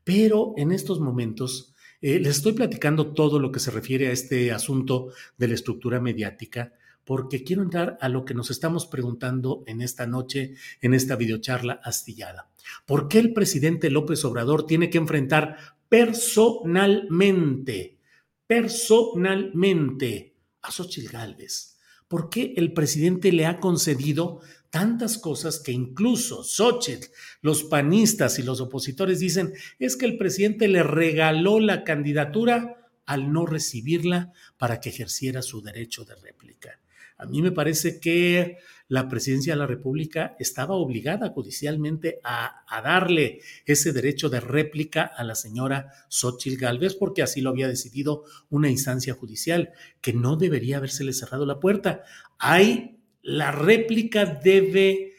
Pero 0.03 0.53
en 0.57 0.71
estos 0.71 0.99
momentos 0.99 1.73
eh, 2.01 2.19
les 2.19 2.37
estoy 2.37 2.53
platicando 2.53 3.13
todo 3.13 3.39
lo 3.39 3.51
que 3.51 3.59
se 3.59 3.71
refiere 3.71 4.07
a 4.07 4.11
este 4.11 4.51
asunto 4.51 5.09
de 5.37 5.47
la 5.47 5.55
estructura 5.55 5.99
mediática, 5.99 6.73
porque 7.05 7.43
quiero 7.43 7.61
entrar 7.61 7.97
a 8.01 8.09
lo 8.09 8.25
que 8.25 8.33
nos 8.33 8.51
estamos 8.51 8.87
preguntando 8.87 9.63
en 9.67 9.81
esta 9.81 10.07
noche, 10.07 10.55
en 10.81 10.93
esta 10.93 11.15
videocharla 11.15 11.79
astillada. 11.83 12.49
¿Por 12.85 13.07
qué 13.07 13.19
el 13.19 13.31
presidente 13.31 13.91
López 13.91 14.25
Obrador 14.25 14.65
tiene 14.65 14.89
que 14.89 14.97
enfrentar 14.97 15.57
personalmente, 15.87 17.99
personalmente 18.47 20.33
a 20.61 20.71
Xochitl 20.71 21.11
Gálvez? 21.11 21.77
¿Por 22.07 22.29
qué 22.29 22.53
el 22.57 22.73
presidente 22.73 23.31
le 23.31 23.45
ha 23.45 23.59
concedido 23.59 24.41
tantas 24.69 25.17
cosas 25.17 25.59
que 25.59 25.71
incluso 25.71 26.43
Xochitl, 26.43 27.07
los 27.41 27.63
panistas 27.63 28.37
y 28.39 28.43
los 28.43 28.61
opositores 28.61 29.19
dicen 29.19 29.53
es 29.79 29.95
que 29.95 30.05
el 30.05 30.17
presidente 30.17 30.67
le 30.67 30.83
regaló 30.83 31.59
la 31.59 31.83
candidatura 31.83 32.91
al 33.05 33.31
no 33.31 33.45
recibirla 33.45 34.33
para 34.57 34.81
que 34.81 34.89
ejerciera 34.89 35.43
su 35.43 35.61
derecho 35.61 36.03
de 36.03 36.15
réplica? 36.15 36.79
A 37.17 37.25
mí 37.25 37.41
me 37.41 37.51
parece 37.51 37.99
que 37.99 38.57
la 38.87 39.07
presidencia 39.07 39.53
de 39.53 39.59
la 39.59 39.67
República 39.67 40.35
estaba 40.37 40.75
obligada 40.75 41.29
judicialmente 41.29 42.19
a, 42.23 42.63
darle 42.83 43.39
ese 43.65 43.93
derecho 43.93 44.29
de 44.29 44.39
réplica 44.39 45.03
a 45.03 45.23
la 45.23 45.33
señora 45.33 45.91
Xochitl 46.09 46.59
Galvez, 46.59 46.95
porque 46.95 47.23
así 47.23 47.41
lo 47.41 47.49
había 47.49 47.67
decidido 47.67 48.23
una 48.49 48.69
instancia 48.69 49.13
judicial, 49.13 49.71
que 50.01 50.13
no 50.13 50.35
debería 50.35 50.77
habérsele 50.77 51.13
cerrado 51.13 51.45
la 51.45 51.59
puerta. 51.59 52.03
Hay, 52.37 52.99
la 53.23 53.51
réplica 53.51 54.25
debe 54.25 55.14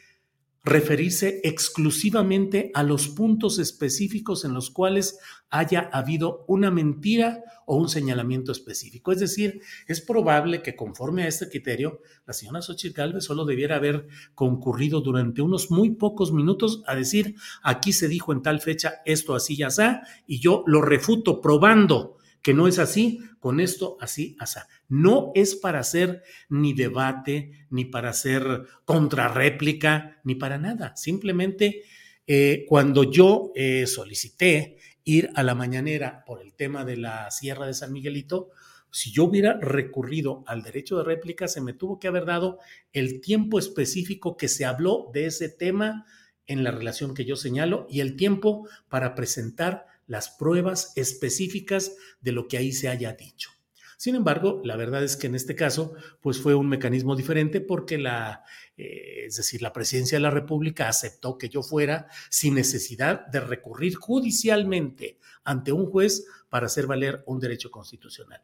referirse 0.67 1.39
exclusivamente 1.43 2.71
a 2.73 2.83
los 2.83 3.07
puntos 3.07 3.57
específicos 3.57 4.43
en 4.45 4.53
los 4.53 4.69
cuales 4.69 5.17
haya 5.49 5.89
habido 5.93 6.43
una 6.47 6.71
mentira 6.71 7.43
o 7.65 7.77
un 7.77 7.89
señalamiento 7.89 8.51
específico. 8.51 9.11
Es 9.11 9.19
decir, 9.19 9.61
es 9.87 10.01
probable 10.01 10.61
que 10.61 10.75
conforme 10.75 11.23
a 11.23 11.27
este 11.27 11.49
criterio, 11.49 12.01
la 12.25 12.33
señora 12.33 12.61
Xochitl 12.61 12.95
Galvez 12.95 13.23
solo 13.23 13.45
debiera 13.45 13.77
haber 13.77 14.07
concurrido 14.35 15.01
durante 15.01 15.41
unos 15.41 15.71
muy 15.71 15.91
pocos 15.91 16.33
minutos 16.33 16.83
a 16.85 16.95
decir, 16.95 17.35
aquí 17.63 17.93
se 17.93 18.07
dijo 18.07 18.33
en 18.33 18.41
tal 18.41 18.59
fecha 18.59 18.95
esto 19.05 19.35
así 19.35 19.55
ya 19.55 19.67
está, 19.67 20.03
y 20.27 20.39
yo 20.39 20.63
lo 20.67 20.81
refuto 20.81 21.39
probando 21.41 22.17
que 22.47 22.53
no 22.53 22.69
es 22.69 22.79
así, 22.79 23.19
con 23.41 23.59
esto 23.59 23.97
así, 23.99 24.37
así. 24.39 24.61
No 24.87 25.33
es 25.35 25.53
para 25.53 25.79
hacer 25.79 26.23
ni 26.47 26.71
debate, 26.71 27.67
ni 27.69 27.83
para 27.83 28.11
hacer 28.11 28.61
contrarréplica, 28.85 30.21
ni 30.23 30.35
para 30.35 30.57
nada. 30.57 30.95
Simplemente 30.95 31.83
eh, 32.25 32.63
cuando 32.69 33.03
yo 33.03 33.51
eh, 33.53 33.85
solicité 33.85 34.77
ir 35.03 35.29
a 35.35 35.43
la 35.43 35.55
mañanera 35.55 36.23
por 36.25 36.41
el 36.41 36.53
tema 36.53 36.85
de 36.85 36.95
la 36.95 37.29
Sierra 37.31 37.67
de 37.67 37.73
San 37.73 37.91
Miguelito, 37.91 38.51
si 38.91 39.11
yo 39.11 39.25
hubiera 39.25 39.59
recurrido 39.59 40.45
al 40.47 40.63
derecho 40.63 40.97
de 40.99 41.03
réplica, 41.03 41.49
se 41.49 41.59
me 41.59 41.73
tuvo 41.73 41.99
que 41.99 42.07
haber 42.07 42.23
dado 42.23 42.59
el 42.93 43.19
tiempo 43.19 43.59
específico 43.59 44.37
que 44.37 44.47
se 44.47 44.63
habló 44.63 45.09
de 45.11 45.25
ese 45.25 45.49
tema 45.49 46.05
en 46.45 46.63
la 46.63 46.71
relación 46.71 47.13
que 47.13 47.25
yo 47.25 47.35
señalo 47.35 47.87
y 47.89 47.99
el 47.99 48.15
tiempo 48.15 48.69
para 48.87 49.15
presentar 49.15 49.96
las 50.07 50.29
pruebas 50.29 50.93
específicas 50.95 51.95
de 52.21 52.31
lo 52.31 52.47
que 52.47 52.57
ahí 52.57 52.71
se 52.71 52.87
haya 52.87 53.13
dicho. 53.13 53.51
Sin 53.97 54.13
embargo, 54.13 54.61
la 54.63 54.75
verdad 54.75 55.03
es 55.03 55.17
que 55.17 55.25
en 55.25 55.33
este 55.33 55.55
caso, 55.55 55.95
pues 56.21 56.39
fue 56.39 56.53
un 56.53 56.69
mecanismo 56.69 57.15
diferente 57.15 57.61
porque 57.61 57.97
la, 57.97 58.43
eh, 58.77 59.25
es 59.25 59.37
decir, 59.37 59.63
la 59.63 59.73
presidencia 59.73 60.17
de 60.17 60.21
la 60.21 60.29
República 60.29 60.87
aceptó 60.87 61.37
que 61.39 61.49
yo 61.49 61.63
fuera 61.63 62.07
sin 62.29 62.53
necesidad 62.53 63.25
de 63.27 63.39
recurrir 63.39 63.95
judicialmente 63.95 65.17
ante 65.43 65.71
un 65.71 65.87
juez 65.87 66.27
para 66.49 66.67
hacer 66.67 66.85
valer 66.85 67.23
un 67.25 67.39
derecho 67.39 67.71
constitucional. 67.71 68.43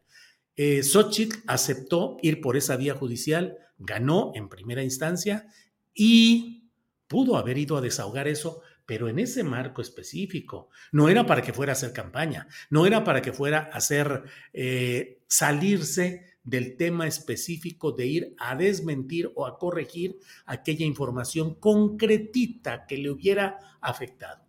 Eh, 0.55 0.81
Xochitl 0.81 1.37
aceptó 1.45 2.17
ir 2.23 2.41
por 2.41 2.57
esa 2.57 2.75
vía 2.75 2.95
judicial, 2.95 3.57
ganó 3.77 4.31
en 4.33 4.49
primera 4.49 4.83
instancia 4.83 5.47
y 5.93 6.71
pudo 7.07 7.37
haber 7.37 7.59
ido 7.59 7.77
a 7.77 7.81
desahogar 7.81 8.27
eso 8.27 8.61
pero 8.85 9.07
en 9.07 9.19
ese 9.19 9.43
marco 9.43 9.81
específico. 9.81 10.69
No 10.91 11.09
era 11.09 11.25
para 11.25 11.41
que 11.41 11.53
fuera 11.53 11.71
a 11.71 11.73
hacer 11.73 11.93
campaña, 11.93 12.47
no 12.69 12.85
era 12.85 13.03
para 13.03 13.21
que 13.21 13.33
fuera 13.33 13.69
a 13.71 13.77
hacer 13.77 14.23
eh, 14.51 15.21
salirse 15.27 16.33
del 16.43 16.75
tema 16.75 17.07
específico 17.07 17.93
de 17.93 18.05
ir 18.05 18.35
a 18.37 18.55
desmentir 18.55 19.31
o 19.35 19.45
a 19.45 19.57
corregir 19.57 20.17
aquella 20.45 20.85
información 20.85 21.55
concretita 21.55 22.85
que 22.85 22.97
le 22.97 23.09
hubiera 23.09 23.57
afectado. 23.81 24.43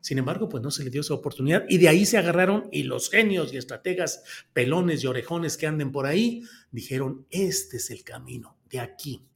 Sin 0.00 0.16
embargo, 0.16 0.48
pues 0.48 0.62
no 0.62 0.70
se 0.70 0.84
le 0.84 0.90
dio 0.90 1.02
esa 1.02 1.12
oportunidad 1.12 1.64
y 1.68 1.76
de 1.76 1.88
ahí 1.88 2.06
se 2.06 2.16
agarraron 2.16 2.68
y 2.72 2.84
los 2.84 3.10
genios 3.10 3.52
y 3.52 3.58
estrategas, 3.58 4.22
pelones 4.54 5.04
y 5.04 5.06
orejones 5.06 5.58
que 5.58 5.66
anden 5.66 5.92
por 5.92 6.06
ahí, 6.06 6.44
dijeron, 6.70 7.26
este 7.30 7.76
es 7.76 7.90
el 7.90 8.04
camino, 8.04 8.56
de 8.70 8.80
aquí 8.80 9.28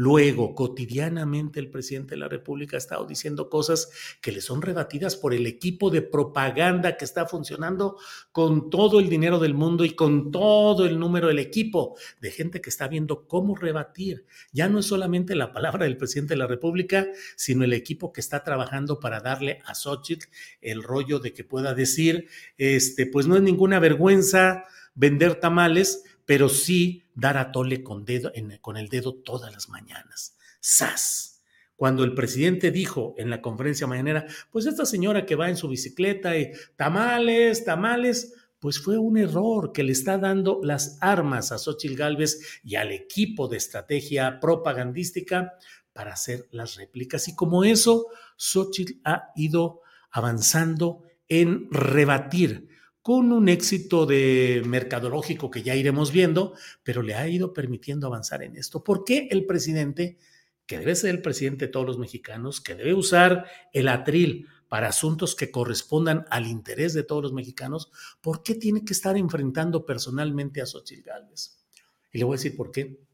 Luego, 0.00 0.54
cotidianamente 0.54 1.58
el 1.58 1.72
presidente 1.72 2.14
de 2.14 2.20
la 2.20 2.28
República 2.28 2.76
ha 2.76 2.78
estado 2.78 3.04
diciendo 3.04 3.50
cosas 3.50 3.90
que 4.20 4.30
le 4.30 4.40
son 4.40 4.62
rebatidas 4.62 5.16
por 5.16 5.34
el 5.34 5.44
equipo 5.44 5.90
de 5.90 6.02
propaganda 6.02 6.96
que 6.96 7.04
está 7.04 7.26
funcionando 7.26 7.98
con 8.30 8.70
todo 8.70 9.00
el 9.00 9.08
dinero 9.08 9.40
del 9.40 9.54
mundo 9.54 9.84
y 9.84 9.96
con 9.96 10.30
todo 10.30 10.86
el 10.86 11.00
número 11.00 11.26
del 11.26 11.40
equipo 11.40 11.96
de 12.20 12.30
gente 12.30 12.60
que 12.60 12.70
está 12.70 12.86
viendo 12.86 13.26
cómo 13.26 13.56
rebatir. 13.56 14.24
Ya 14.52 14.68
no 14.68 14.78
es 14.78 14.86
solamente 14.86 15.34
la 15.34 15.52
palabra 15.52 15.84
del 15.84 15.96
presidente 15.96 16.34
de 16.34 16.38
la 16.38 16.46
República, 16.46 17.08
sino 17.34 17.64
el 17.64 17.72
equipo 17.72 18.12
que 18.12 18.20
está 18.20 18.44
trabajando 18.44 19.00
para 19.00 19.18
darle 19.18 19.58
a 19.64 19.74
Xochitl 19.74 20.28
el 20.60 20.84
rollo 20.84 21.18
de 21.18 21.32
que 21.32 21.42
pueda 21.42 21.74
decir, 21.74 22.28
este, 22.56 23.06
pues 23.06 23.26
no 23.26 23.34
es 23.34 23.42
ninguna 23.42 23.80
vergüenza 23.80 24.64
vender 24.98 25.36
tamales, 25.36 26.02
pero 26.26 26.48
sí 26.48 27.04
dar 27.14 27.38
a 27.38 27.52
tole 27.52 27.82
con, 27.82 28.04
el 28.08 28.88
dedo 28.88 29.14
todas 29.14 29.52
las 29.52 29.68
mañanas. 29.68 30.36
¡Sas! 30.60 31.42
Cuando 31.76 32.02
el 32.02 32.14
presidente 32.14 32.72
dijo 32.72 33.14
en 33.16 33.30
la 33.30 33.40
conferencia 33.40 33.86
mañanera, 33.86 34.26
pues 34.50 34.66
esta 34.66 34.84
señora 34.84 35.24
que 35.24 35.36
va 35.36 35.48
en 35.48 35.56
su 35.56 35.68
bicicleta 35.68 36.36
y 36.36 36.50
tamales, 36.76 37.64
tamales, 37.64 38.34
pues 38.58 38.80
fue 38.80 38.98
un 38.98 39.16
error 39.16 39.70
que 39.72 39.84
le 39.84 39.92
está 39.92 40.18
dando 40.18 40.60
las 40.64 40.98
armas 41.00 41.52
a 41.52 41.58
Xochitl 41.58 41.94
Gálvez 41.94 42.60
y 42.64 42.74
al 42.74 42.90
equipo 42.90 43.46
de 43.46 43.58
estrategia 43.58 44.40
propagandística 44.40 45.54
para 45.92 46.14
hacer 46.14 46.48
las 46.50 46.74
réplicas. 46.74 47.28
Y 47.28 47.36
como 47.36 47.62
eso, 47.62 48.06
Xochitl 48.36 49.00
ha 49.04 49.30
ido 49.36 49.82
avanzando 50.10 51.04
en 51.28 51.70
rebatir 51.70 52.68
con 53.02 53.32
un 53.32 53.48
éxito 53.48 54.06
de 54.06 54.62
mercadológico 54.66 55.50
que 55.50 55.62
ya 55.62 55.74
iremos 55.74 56.12
viendo, 56.12 56.54
pero 56.82 57.02
le 57.02 57.14
ha 57.14 57.28
ido 57.28 57.52
permitiendo 57.52 58.06
avanzar 58.06 58.42
en 58.42 58.56
esto. 58.56 58.84
¿Por 58.84 59.04
qué 59.04 59.28
el 59.30 59.46
presidente, 59.46 60.18
que 60.66 60.78
debe 60.78 60.94
ser 60.94 61.10
el 61.10 61.22
presidente 61.22 61.66
de 61.66 61.72
todos 61.72 61.86
los 61.86 61.98
mexicanos, 61.98 62.60
que 62.60 62.74
debe 62.74 62.94
usar 62.94 63.46
el 63.72 63.88
atril 63.88 64.46
para 64.68 64.88
asuntos 64.88 65.34
que 65.34 65.50
correspondan 65.50 66.26
al 66.30 66.46
interés 66.46 66.92
de 66.92 67.02
todos 67.02 67.22
los 67.22 67.32
mexicanos, 67.32 67.90
¿por 68.20 68.42
qué 68.42 68.54
tiene 68.54 68.84
que 68.84 68.92
estar 68.92 69.16
enfrentando 69.16 69.86
personalmente 69.86 70.60
a 70.60 70.66
Xochitl 70.66 71.08
Gálvez? 71.08 71.64
Y 72.12 72.18
le 72.18 72.24
voy 72.24 72.34
a 72.34 72.38
decir 72.38 72.56
por 72.56 72.70
qué 72.70 73.08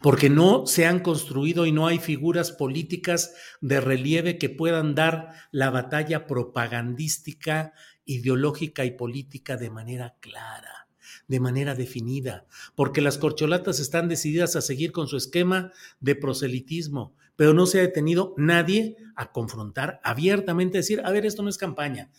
porque 0.00 0.30
no 0.30 0.66
se 0.66 0.86
han 0.86 1.00
construido 1.00 1.66
y 1.66 1.72
no 1.72 1.86
hay 1.86 1.98
figuras 1.98 2.52
políticas 2.52 3.34
de 3.60 3.80
relieve 3.80 4.38
que 4.38 4.48
puedan 4.48 4.94
dar 4.94 5.32
la 5.50 5.70
batalla 5.70 6.26
propagandística, 6.26 7.72
ideológica 8.08 8.84
y 8.84 8.92
política 8.92 9.56
de 9.56 9.70
manera 9.70 10.16
clara, 10.20 10.88
de 11.28 11.40
manera 11.40 11.74
definida, 11.74 12.46
porque 12.74 13.02
las 13.02 13.18
corcholatas 13.18 13.80
están 13.80 14.08
decididas 14.08 14.56
a 14.56 14.62
seguir 14.62 14.92
con 14.92 15.06
su 15.06 15.16
esquema 15.16 15.72
de 16.00 16.16
proselitismo, 16.16 17.14
pero 17.36 17.54
no 17.54 17.66
se 17.66 17.78
ha 17.78 17.82
detenido 17.82 18.34
nadie 18.36 18.96
a 19.14 19.30
confrontar 19.30 20.00
abiertamente, 20.02 20.78
decir, 20.78 21.02
a 21.04 21.12
ver, 21.12 21.26
esto 21.26 21.42
no 21.42 21.50
es 21.50 21.58
campaña, 21.58 22.10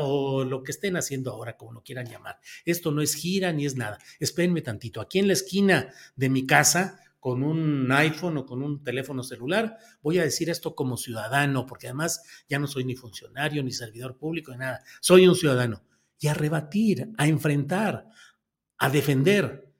o 0.00 0.44
lo 0.44 0.62
que 0.62 0.72
estén 0.72 0.96
haciendo 0.96 1.32
ahora, 1.32 1.56
como 1.56 1.72
lo 1.72 1.82
quieran 1.82 2.06
llamar, 2.06 2.38
esto 2.64 2.92
no 2.92 3.02
es 3.02 3.14
gira 3.14 3.52
ni 3.52 3.66
es 3.66 3.76
nada. 3.76 3.98
Espérenme 4.20 4.62
tantito, 4.62 5.00
aquí 5.00 5.18
en 5.18 5.26
la 5.26 5.32
esquina 5.32 5.92
de 6.16 6.28
mi 6.28 6.46
casa, 6.46 7.00
con 7.20 7.42
un 7.42 7.92
iPhone 7.92 8.38
o 8.38 8.46
con 8.46 8.62
un 8.62 8.82
teléfono 8.82 9.22
celular, 9.22 9.76
voy 10.02 10.18
a 10.18 10.24
decir 10.24 10.50
esto 10.50 10.74
como 10.74 10.96
ciudadano, 10.96 11.66
porque 11.66 11.86
además 11.86 12.22
ya 12.48 12.58
no 12.58 12.66
soy 12.66 12.84
ni 12.84 12.96
funcionario, 12.96 13.62
ni 13.62 13.72
servidor 13.72 14.16
público, 14.16 14.52
ni 14.52 14.58
nada, 14.58 14.82
soy 15.00 15.28
un 15.28 15.36
ciudadano. 15.36 15.84
Y 16.18 16.26
a 16.28 16.34
rebatir, 16.34 17.10
a 17.16 17.28
enfrentar, 17.28 18.06
a 18.78 18.90
defender, 18.90 19.70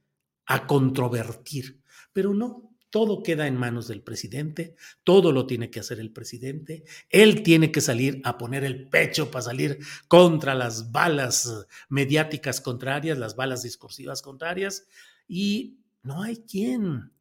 a 0.46 0.66
controvertir. 0.66 1.82
Pero 2.12 2.34
no, 2.34 2.70
todo 2.90 3.22
queda 3.22 3.46
en 3.46 3.56
manos 3.56 3.88
del 3.88 4.02
presidente, 4.02 4.74
todo 5.04 5.32
lo 5.32 5.46
tiene 5.46 5.70
que 5.70 5.80
hacer 5.80 6.00
el 6.00 6.12
presidente, 6.12 6.84
él 7.08 7.42
tiene 7.42 7.70
que 7.72 7.80
salir 7.80 8.20
a 8.24 8.36
poner 8.36 8.64
el 8.64 8.88
pecho 8.88 9.30
para 9.30 9.42
salir 9.42 9.78
contra 10.08 10.54
las 10.54 10.90
balas 10.92 11.66
mediáticas 11.88 12.60
contrarias, 12.60 13.16
las 13.16 13.36
balas 13.36 13.62
discursivas 13.62 14.22
contrarias, 14.22 14.86
y 15.28 15.78
no 16.02 16.22
hay 16.22 16.38
quien. 16.38 17.12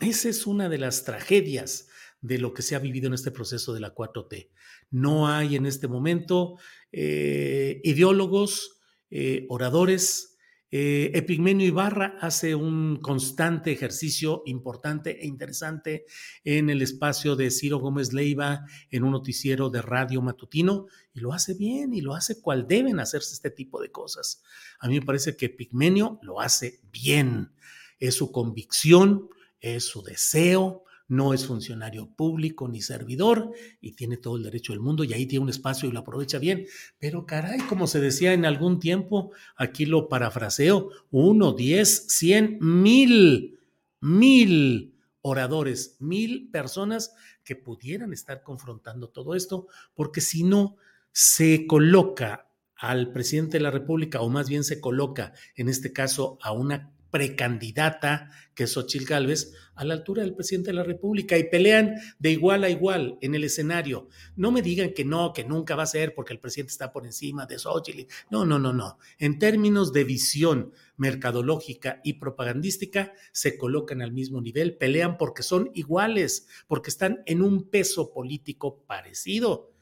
Esa 0.00 0.28
es 0.30 0.46
una 0.46 0.68
de 0.68 0.78
las 0.78 1.04
tragedias 1.04 1.88
de 2.22 2.38
lo 2.38 2.54
que 2.54 2.62
se 2.62 2.74
ha 2.74 2.78
vivido 2.78 3.06
en 3.06 3.14
este 3.14 3.30
proceso 3.30 3.74
de 3.74 3.80
la 3.80 3.94
4T. 3.94 4.50
No 4.90 5.28
hay 5.28 5.56
en 5.56 5.66
este 5.66 5.88
momento 5.88 6.56
eh, 6.90 7.80
ideólogos, 7.84 8.80
eh, 9.10 9.46
oradores, 9.48 10.30
eh, 10.72 11.10
Epigmenio 11.14 11.66
Ibarra 11.66 12.16
hace 12.20 12.54
un 12.54 13.00
constante 13.02 13.72
ejercicio 13.72 14.42
importante 14.46 15.20
e 15.20 15.26
interesante 15.26 16.06
en 16.44 16.70
el 16.70 16.80
espacio 16.80 17.34
de 17.34 17.50
Ciro 17.50 17.78
Gómez 17.78 18.12
Leiva 18.12 18.64
en 18.92 19.02
un 19.02 19.10
noticiero 19.10 19.68
de 19.68 19.82
radio 19.82 20.22
matutino 20.22 20.86
y 21.12 21.20
lo 21.20 21.32
hace 21.32 21.54
bien 21.54 21.92
y 21.92 22.02
lo 22.02 22.14
hace 22.14 22.40
cual 22.40 22.68
deben 22.68 23.00
hacerse 23.00 23.34
este 23.34 23.50
tipo 23.50 23.82
de 23.82 23.90
cosas. 23.90 24.44
A 24.78 24.86
mí 24.86 25.00
me 25.00 25.04
parece 25.04 25.36
que 25.36 25.46
Epigmenio 25.46 26.20
lo 26.22 26.40
hace 26.40 26.80
bien. 26.92 27.50
Es 27.98 28.14
su 28.14 28.30
convicción, 28.30 29.28
es 29.60 29.84
su 29.84 30.02
deseo, 30.02 30.84
no 31.10 31.34
es 31.34 31.44
funcionario 31.44 32.08
público 32.08 32.68
ni 32.68 32.82
servidor 32.82 33.50
y 33.80 33.92
tiene 33.92 34.16
todo 34.16 34.36
el 34.36 34.44
derecho 34.44 34.72
del 34.72 34.80
mundo 34.80 35.02
y 35.02 35.12
ahí 35.12 35.26
tiene 35.26 35.42
un 35.42 35.50
espacio 35.50 35.88
y 35.88 35.92
lo 35.92 35.98
aprovecha 35.98 36.38
bien. 36.38 36.66
Pero 37.00 37.26
caray, 37.26 37.58
como 37.62 37.88
se 37.88 38.00
decía 38.00 38.32
en 38.32 38.44
algún 38.44 38.78
tiempo, 38.78 39.32
aquí 39.56 39.86
lo 39.86 40.08
parafraseo, 40.08 40.90
uno, 41.10 41.52
diez, 41.52 42.06
cien, 42.08 42.58
mil, 42.60 43.58
mil 44.00 44.94
oradores, 45.20 45.96
mil 45.98 46.48
personas 46.50 47.12
que 47.42 47.56
pudieran 47.56 48.12
estar 48.12 48.44
confrontando 48.44 49.08
todo 49.08 49.34
esto, 49.34 49.66
porque 49.94 50.20
si 50.20 50.44
no, 50.44 50.76
se 51.12 51.66
coloca 51.66 52.48
al 52.76 53.12
presidente 53.12 53.58
de 53.58 53.64
la 53.64 53.72
República, 53.72 54.20
o 54.20 54.30
más 54.30 54.48
bien 54.48 54.62
se 54.62 54.80
coloca, 54.80 55.34
en 55.56 55.68
este 55.68 55.92
caso, 55.92 56.38
a 56.40 56.52
una 56.52 56.92
precandidata, 57.10 58.30
que 58.54 58.64
es 58.64 58.72
Xochil 58.72 59.04
Gálvez, 59.04 59.52
a 59.74 59.84
la 59.84 59.94
altura 59.94 60.22
del 60.22 60.34
presidente 60.34 60.70
de 60.70 60.74
la 60.74 60.82
República 60.82 61.38
y 61.38 61.44
pelean 61.44 61.94
de 62.18 62.30
igual 62.30 62.64
a 62.64 62.70
igual 62.70 63.18
en 63.22 63.34
el 63.34 63.44
escenario. 63.44 64.08
No 64.36 64.52
me 64.52 64.62
digan 64.62 64.92
que 64.92 65.04
no, 65.04 65.32
que 65.32 65.44
nunca 65.44 65.74
va 65.74 65.84
a 65.84 65.86
ser 65.86 66.14
porque 66.14 66.34
el 66.34 66.38
presidente 66.38 66.72
está 66.72 66.92
por 66.92 67.06
encima 67.06 67.46
de 67.46 67.58
Xochitl. 67.58 68.12
No, 68.30 68.44
no, 68.44 68.58
no, 68.58 68.72
no. 68.72 68.98
En 69.18 69.38
términos 69.38 69.92
de 69.92 70.04
visión 70.04 70.72
mercadológica 70.96 72.00
y 72.04 72.14
propagandística, 72.14 73.14
se 73.32 73.56
colocan 73.56 74.02
al 74.02 74.12
mismo 74.12 74.40
nivel, 74.40 74.76
pelean 74.76 75.16
porque 75.16 75.42
son 75.42 75.70
iguales, 75.74 76.46
porque 76.68 76.90
están 76.90 77.22
en 77.24 77.40
un 77.40 77.70
peso 77.70 78.12
político 78.12 78.84
parecido. 78.86 79.72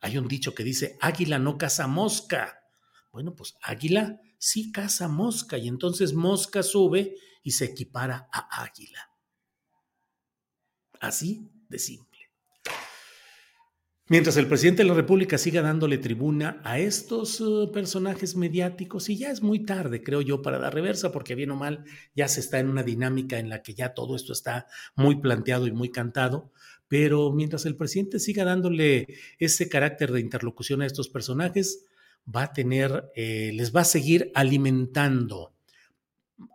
Hay 0.00 0.18
un 0.18 0.26
dicho 0.26 0.54
que 0.54 0.64
dice, 0.64 0.98
águila 1.00 1.38
no 1.38 1.56
caza 1.56 1.86
mosca. 1.86 2.64
Bueno, 3.12 3.36
pues 3.36 3.54
águila 3.62 4.20
sí 4.44 4.70
caza 4.70 5.08
mosca 5.08 5.56
y 5.56 5.68
entonces 5.68 6.12
mosca 6.12 6.62
sube 6.62 7.16
y 7.42 7.52
se 7.52 7.64
equipara 7.64 8.28
a 8.30 8.62
águila. 8.62 9.10
Así 11.00 11.50
de 11.68 11.78
simple. 11.78 12.20
Mientras 14.06 14.36
el 14.36 14.46
presidente 14.46 14.82
de 14.82 14.88
la 14.90 14.94
República 14.94 15.38
siga 15.38 15.62
dándole 15.62 15.96
tribuna 15.96 16.60
a 16.62 16.78
estos 16.78 17.40
uh, 17.40 17.72
personajes 17.72 18.36
mediáticos, 18.36 19.08
y 19.08 19.16
ya 19.16 19.30
es 19.30 19.40
muy 19.40 19.64
tarde, 19.64 20.02
creo 20.02 20.20
yo, 20.20 20.42
para 20.42 20.58
dar 20.58 20.74
reversa, 20.74 21.10
porque 21.10 21.34
bien 21.34 21.50
o 21.50 21.56
mal 21.56 21.84
ya 22.14 22.28
se 22.28 22.40
está 22.40 22.58
en 22.58 22.68
una 22.68 22.82
dinámica 22.82 23.38
en 23.38 23.48
la 23.48 23.62
que 23.62 23.72
ya 23.72 23.94
todo 23.94 24.14
esto 24.14 24.34
está 24.34 24.66
muy 24.94 25.22
planteado 25.22 25.66
y 25.66 25.72
muy 25.72 25.90
cantado, 25.90 26.52
pero 26.86 27.32
mientras 27.32 27.64
el 27.64 27.76
presidente 27.76 28.20
siga 28.20 28.44
dándole 28.44 29.06
ese 29.38 29.70
carácter 29.70 30.12
de 30.12 30.20
interlocución 30.20 30.82
a 30.82 30.86
estos 30.86 31.08
personajes, 31.08 31.86
va 32.26 32.44
a 32.44 32.52
tener, 32.52 33.10
eh, 33.14 33.52
les 33.54 33.74
va 33.74 33.82
a 33.82 33.84
seguir 33.84 34.30
alimentando, 34.34 35.54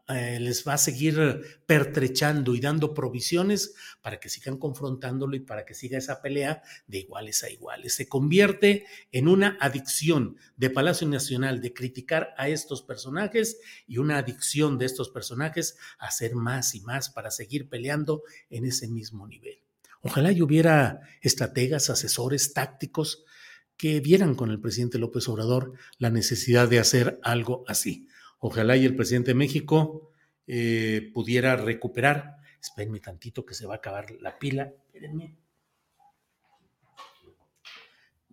eh, 0.09 0.39
les 0.39 0.67
va 0.67 0.73
a 0.73 0.77
seguir 0.77 1.61
pertrechando 1.65 2.55
y 2.55 2.59
dando 2.59 2.93
provisiones 2.93 3.75
para 4.01 4.19
que 4.19 4.27
sigan 4.27 4.57
confrontándolo 4.57 5.35
y 5.35 5.39
para 5.39 5.65
que 5.65 5.75
siga 5.75 5.97
esa 5.97 6.21
pelea 6.21 6.63
de 6.87 6.97
iguales 6.97 7.43
a 7.43 7.49
iguales. 7.49 7.93
Se 7.93 8.09
convierte 8.09 8.85
en 9.11 9.27
una 9.27 9.57
adicción 9.61 10.37
de 10.57 10.71
Palacio 10.71 11.07
Nacional 11.07 11.61
de 11.61 11.73
criticar 11.73 12.33
a 12.37 12.49
estos 12.49 12.81
personajes 12.81 13.59
y 13.87 13.99
una 13.99 14.17
adicción 14.17 14.79
de 14.79 14.85
estos 14.87 15.09
personajes 15.09 15.77
a 15.99 16.07
hacer 16.07 16.35
más 16.35 16.73
y 16.73 16.81
más 16.81 17.09
para 17.09 17.29
seguir 17.29 17.69
peleando 17.69 18.23
en 18.49 18.65
ese 18.65 18.87
mismo 18.87 19.27
nivel. 19.27 19.59
Ojalá 20.01 20.31
hubiera 20.43 21.01
estrategas, 21.21 21.89
asesores, 21.89 22.53
tácticos 22.53 23.25
que 23.79 24.01
vieran 24.01 24.35
con 24.35 24.51
el 24.51 24.59
presidente 24.59 24.99
López 24.99 25.29
Obrador 25.29 25.71
la 25.99 26.09
necesidad 26.09 26.67
de 26.67 26.79
hacer 26.79 27.17
algo 27.23 27.63
así. 27.65 28.09
Ojalá 28.39 28.75
y 28.75 28.83
el 28.85 28.93
presidente 28.93 29.31
de 29.31 29.35
México 29.35 30.11
eh, 30.47 31.09
pudiera 31.13 31.55
recuperar. 31.55 32.35
Espérenme 32.61 32.99
tantito 32.99 33.45
que 33.45 33.53
se 33.53 33.65
va 33.65 33.75
a 33.75 33.77
acabar 33.77 34.11
la 34.19 34.37
pila. 34.37 34.73
Espérenme. 34.87 35.37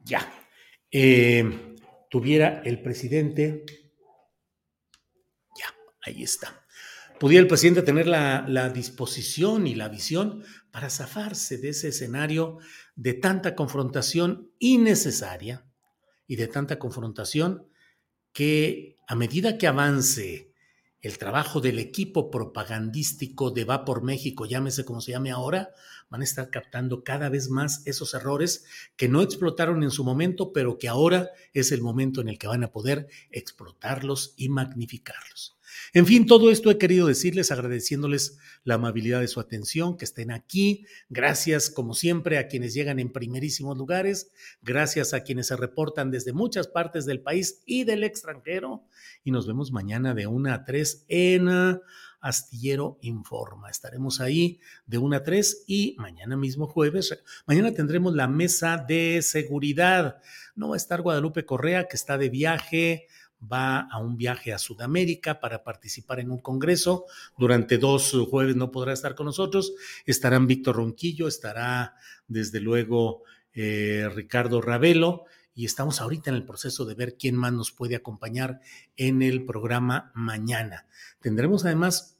Ya. 0.02 0.28
Eh, 0.90 1.76
tuviera 2.10 2.60
el 2.64 2.82
presidente. 2.82 3.64
Ya, 5.56 5.72
ahí 6.02 6.24
está. 6.24 6.66
pudiera 7.20 7.42
el 7.42 7.48
presidente 7.48 7.82
tener 7.82 8.08
la, 8.08 8.44
la 8.48 8.68
disposición 8.68 9.68
y 9.68 9.76
la 9.76 9.88
visión 9.88 10.42
para 10.76 10.90
zafarse 10.90 11.56
de 11.56 11.70
ese 11.70 11.88
escenario 11.88 12.58
de 12.96 13.14
tanta 13.14 13.54
confrontación 13.54 14.50
innecesaria 14.58 15.64
y 16.26 16.36
de 16.36 16.48
tanta 16.48 16.78
confrontación 16.78 17.66
que 18.34 18.98
a 19.08 19.14
medida 19.14 19.56
que 19.56 19.68
avance 19.68 20.52
el 21.00 21.16
trabajo 21.16 21.62
del 21.62 21.78
equipo 21.78 22.30
propagandístico 22.30 23.50
de 23.52 23.64
Va 23.64 23.86
por 23.86 24.02
México, 24.02 24.44
llámese 24.44 24.84
como 24.84 25.00
se 25.00 25.12
llame 25.12 25.30
ahora, 25.30 25.70
van 26.10 26.20
a 26.20 26.24
estar 26.24 26.50
captando 26.50 27.02
cada 27.04 27.30
vez 27.30 27.48
más 27.48 27.80
esos 27.86 28.12
errores 28.12 28.66
que 28.96 29.08
no 29.08 29.22
explotaron 29.22 29.82
en 29.82 29.90
su 29.90 30.04
momento, 30.04 30.52
pero 30.52 30.76
que 30.76 30.88
ahora 30.88 31.30
es 31.54 31.72
el 31.72 31.80
momento 31.80 32.20
en 32.20 32.28
el 32.28 32.38
que 32.38 32.48
van 32.48 32.64
a 32.64 32.70
poder 32.70 33.08
explotarlos 33.30 34.34
y 34.36 34.50
magnificarlos. 34.50 35.55
En 35.92 36.06
fin, 36.06 36.26
todo 36.26 36.50
esto 36.50 36.70
he 36.70 36.78
querido 36.78 37.06
decirles 37.06 37.50
agradeciéndoles 37.50 38.38
la 38.64 38.74
amabilidad 38.74 39.20
de 39.20 39.28
su 39.28 39.40
atención, 39.40 39.96
que 39.96 40.04
estén 40.04 40.30
aquí. 40.30 40.86
Gracias, 41.08 41.70
como 41.70 41.94
siempre, 41.94 42.38
a 42.38 42.48
quienes 42.48 42.74
llegan 42.74 42.98
en 42.98 43.12
primerísimos 43.12 43.76
lugares. 43.76 44.30
Gracias 44.62 45.14
a 45.14 45.22
quienes 45.22 45.48
se 45.48 45.56
reportan 45.56 46.10
desde 46.10 46.32
muchas 46.32 46.68
partes 46.68 47.06
del 47.06 47.20
país 47.20 47.62
y 47.66 47.84
del 47.84 48.04
extranjero. 48.04 48.84
Y 49.24 49.30
nos 49.30 49.46
vemos 49.46 49.72
mañana 49.72 50.14
de 50.14 50.26
1 50.26 50.52
a 50.52 50.64
3 50.64 51.06
en 51.08 51.48
Astillero 52.20 52.98
Informa. 53.02 53.70
Estaremos 53.70 54.20
ahí 54.20 54.60
de 54.86 54.98
1 54.98 55.16
a 55.16 55.22
3 55.22 55.64
y 55.66 55.94
mañana 55.98 56.36
mismo 56.36 56.66
jueves, 56.66 57.16
mañana 57.46 57.72
tendremos 57.72 58.14
la 58.14 58.28
mesa 58.28 58.84
de 58.86 59.22
seguridad. 59.22 60.20
No 60.54 60.70
va 60.70 60.74
a 60.74 60.78
estar 60.78 61.02
Guadalupe 61.02 61.44
Correa, 61.44 61.86
que 61.88 61.96
está 61.96 62.18
de 62.18 62.28
viaje 62.28 63.06
va 63.40 63.80
a 63.80 63.98
un 63.98 64.16
viaje 64.16 64.52
a 64.52 64.58
Sudamérica 64.58 65.40
para 65.40 65.62
participar 65.62 66.20
en 66.20 66.30
un 66.30 66.38
congreso. 66.38 67.06
Durante 67.36 67.78
dos 67.78 68.16
jueves 68.30 68.56
no 68.56 68.70
podrá 68.70 68.92
estar 68.92 69.14
con 69.14 69.26
nosotros. 69.26 69.74
Estarán 70.04 70.46
Víctor 70.46 70.76
Ronquillo, 70.76 71.28
estará 71.28 71.94
desde 72.26 72.60
luego 72.60 73.22
eh, 73.52 74.08
Ricardo 74.14 74.60
Ravelo 74.60 75.24
y 75.54 75.64
estamos 75.64 76.00
ahorita 76.00 76.30
en 76.30 76.36
el 76.36 76.44
proceso 76.44 76.84
de 76.84 76.94
ver 76.94 77.16
quién 77.16 77.34
más 77.34 77.52
nos 77.52 77.72
puede 77.72 77.96
acompañar 77.96 78.60
en 78.96 79.22
el 79.22 79.46
programa 79.46 80.12
mañana. 80.14 80.86
Tendremos 81.20 81.64
además, 81.64 82.18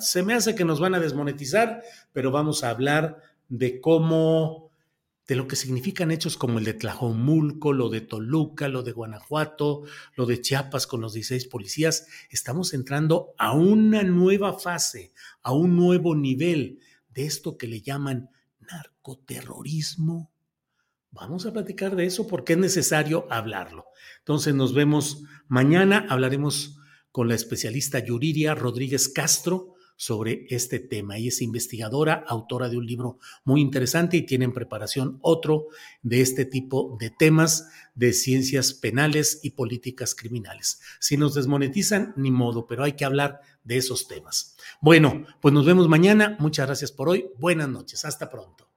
se 0.00 0.22
me 0.22 0.34
hace 0.34 0.54
que 0.54 0.66
nos 0.66 0.78
van 0.78 0.94
a 0.94 1.00
desmonetizar, 1.00 1.82
pero 2.12 2.30
vamos 2.30 2.62
a 2.62 2.70
hablar 2.70 3.22
de 3.48 3.80
cómo 3.80 4.67
de 5.28 5.36
lo 5.36 5.46
que 5.46 5.56
significan 5.56 6.10
hechos 6.10 6.38
como 6.38 6.58
el 6.58 6.64
de 6.64 6.72
Tlajomulco, 6.72 7.74
lo 7.74 7.90
de 7.90 8.00
Toluca, 8.00 8.66
lo 8.68 8.82
de 8.82 8.92
Guanajuato, 8.92 9.82
lo 10.16 10.24
de 10.24 10.40
Chiapas 10.40 10.86
con 10.86 11.02
los 11.02 11.12
16 11.12 11.48
policías, 11.48 12.06
estamos 12.30 12.72
entrando 12.72 13.34
a 13.36 13.52
una 13.52 14.02
nueva 14.02 14.58
fase, 14.58 15.12
a 15.42 15.52
un 15.52 15.76
nuevo 15.76 16.16
nivel 16.16 16.80
de 17.10 17.26
esto 17.26 17.58
que 17.58 17.66
le 17.66 17.82
llaman 17.82 18.30
narcoterrorismo. 18.58 20.32
Vamos 21.10 21.44
a 21.44 21.52
platicar 21.52 21.94
de 21.94 22.06
eso 22.06 22.26
porque 22.26 22.54
es 22.54 22.58
necesario 22.58 23.26
hablarlo. 23.30 23.84
Entonces 24.20 24.54
nos 24.54 24.72
vemos 24.72 25.24
mañana, 25.46 26.06
hablaremos 26.08 26.78
con 27.12 27.28
la 27.28 27.34
especialista 27.34 27.98
Yuriria 27.98 28.54
Rodríguez 28.54 29.10
Castro 29.10 29.74
sobre 29.98 30.46
este 30.48 30.78
tema. 30.78 31.16
Ella 31.16 31.28
es 31.28 31.42
investigadora, 31.42 32.24
autora 32.26 32.68
de 32.68 32.78
un 32.78 32.86
libro 32.86 33.18
muy 33.44 33.60
interesante 33.60 34.16
y 34.16 34.22
tiene 34.22 34.44
en 34.44 34.52
preparación 34.52 35.18
otro 35.22 35.66
de 36.02 36.20
este 36.20 36.44
tipo 36.44 36.96
de 37.00 37.10
temas 37.10 37.68
de 37.96 38.12
ciencias 38.12 38.72
penales 38.72 39.40
y 39.42 39.50
políticas 39.50 40.14
criminales. 40.14 40.80
Si 41.00 41.16
nos 41.16 41.34
desmonetizan, 41.34 42.14
ni 42.16 42.30
modo, 42.30 42.66
pero 42.66 42.84
hay 42.84 42.92
que 42.92 43.04
hablar 43.04 43.40
de 43.64 43.76
esos 43.76 44.06
temas. 44.06 44.56
Bueno, 44.80 45.26
pues 45.40 45.52
nos 45.52 45.66
vemos 45.66 45.88
mañana. 45.88 46.36
Muchas 46.38 46.66
gracias 46.66 46.92
por 46.92 47.08
hoy. 47.08 47.26
Buenas 47.38 47.68
noches. 47.68 48.04
Hasta 48.04 48.30
pronto. 48.30 48.68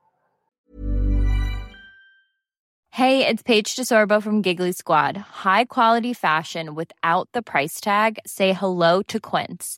Hey, 2.89 3.25
it's 3.25 3.43
Paige 3.43 3.75
DeSorbo 3.75 4.21
from 4.21 4.41
Giggly 4.41 4.73
Squad. 4.73 5.15
High 5.45 5.65
quality 5.65 6.13
fashion 6.13 6.73
without 6.75 7.29
the 7.31 7.41
price 7.41 7.79
tag. 7.79 8.17
Say 8.25 8.53
hello 8.53 9.01
to 9.03 9.19
Quince. 9.19 9.77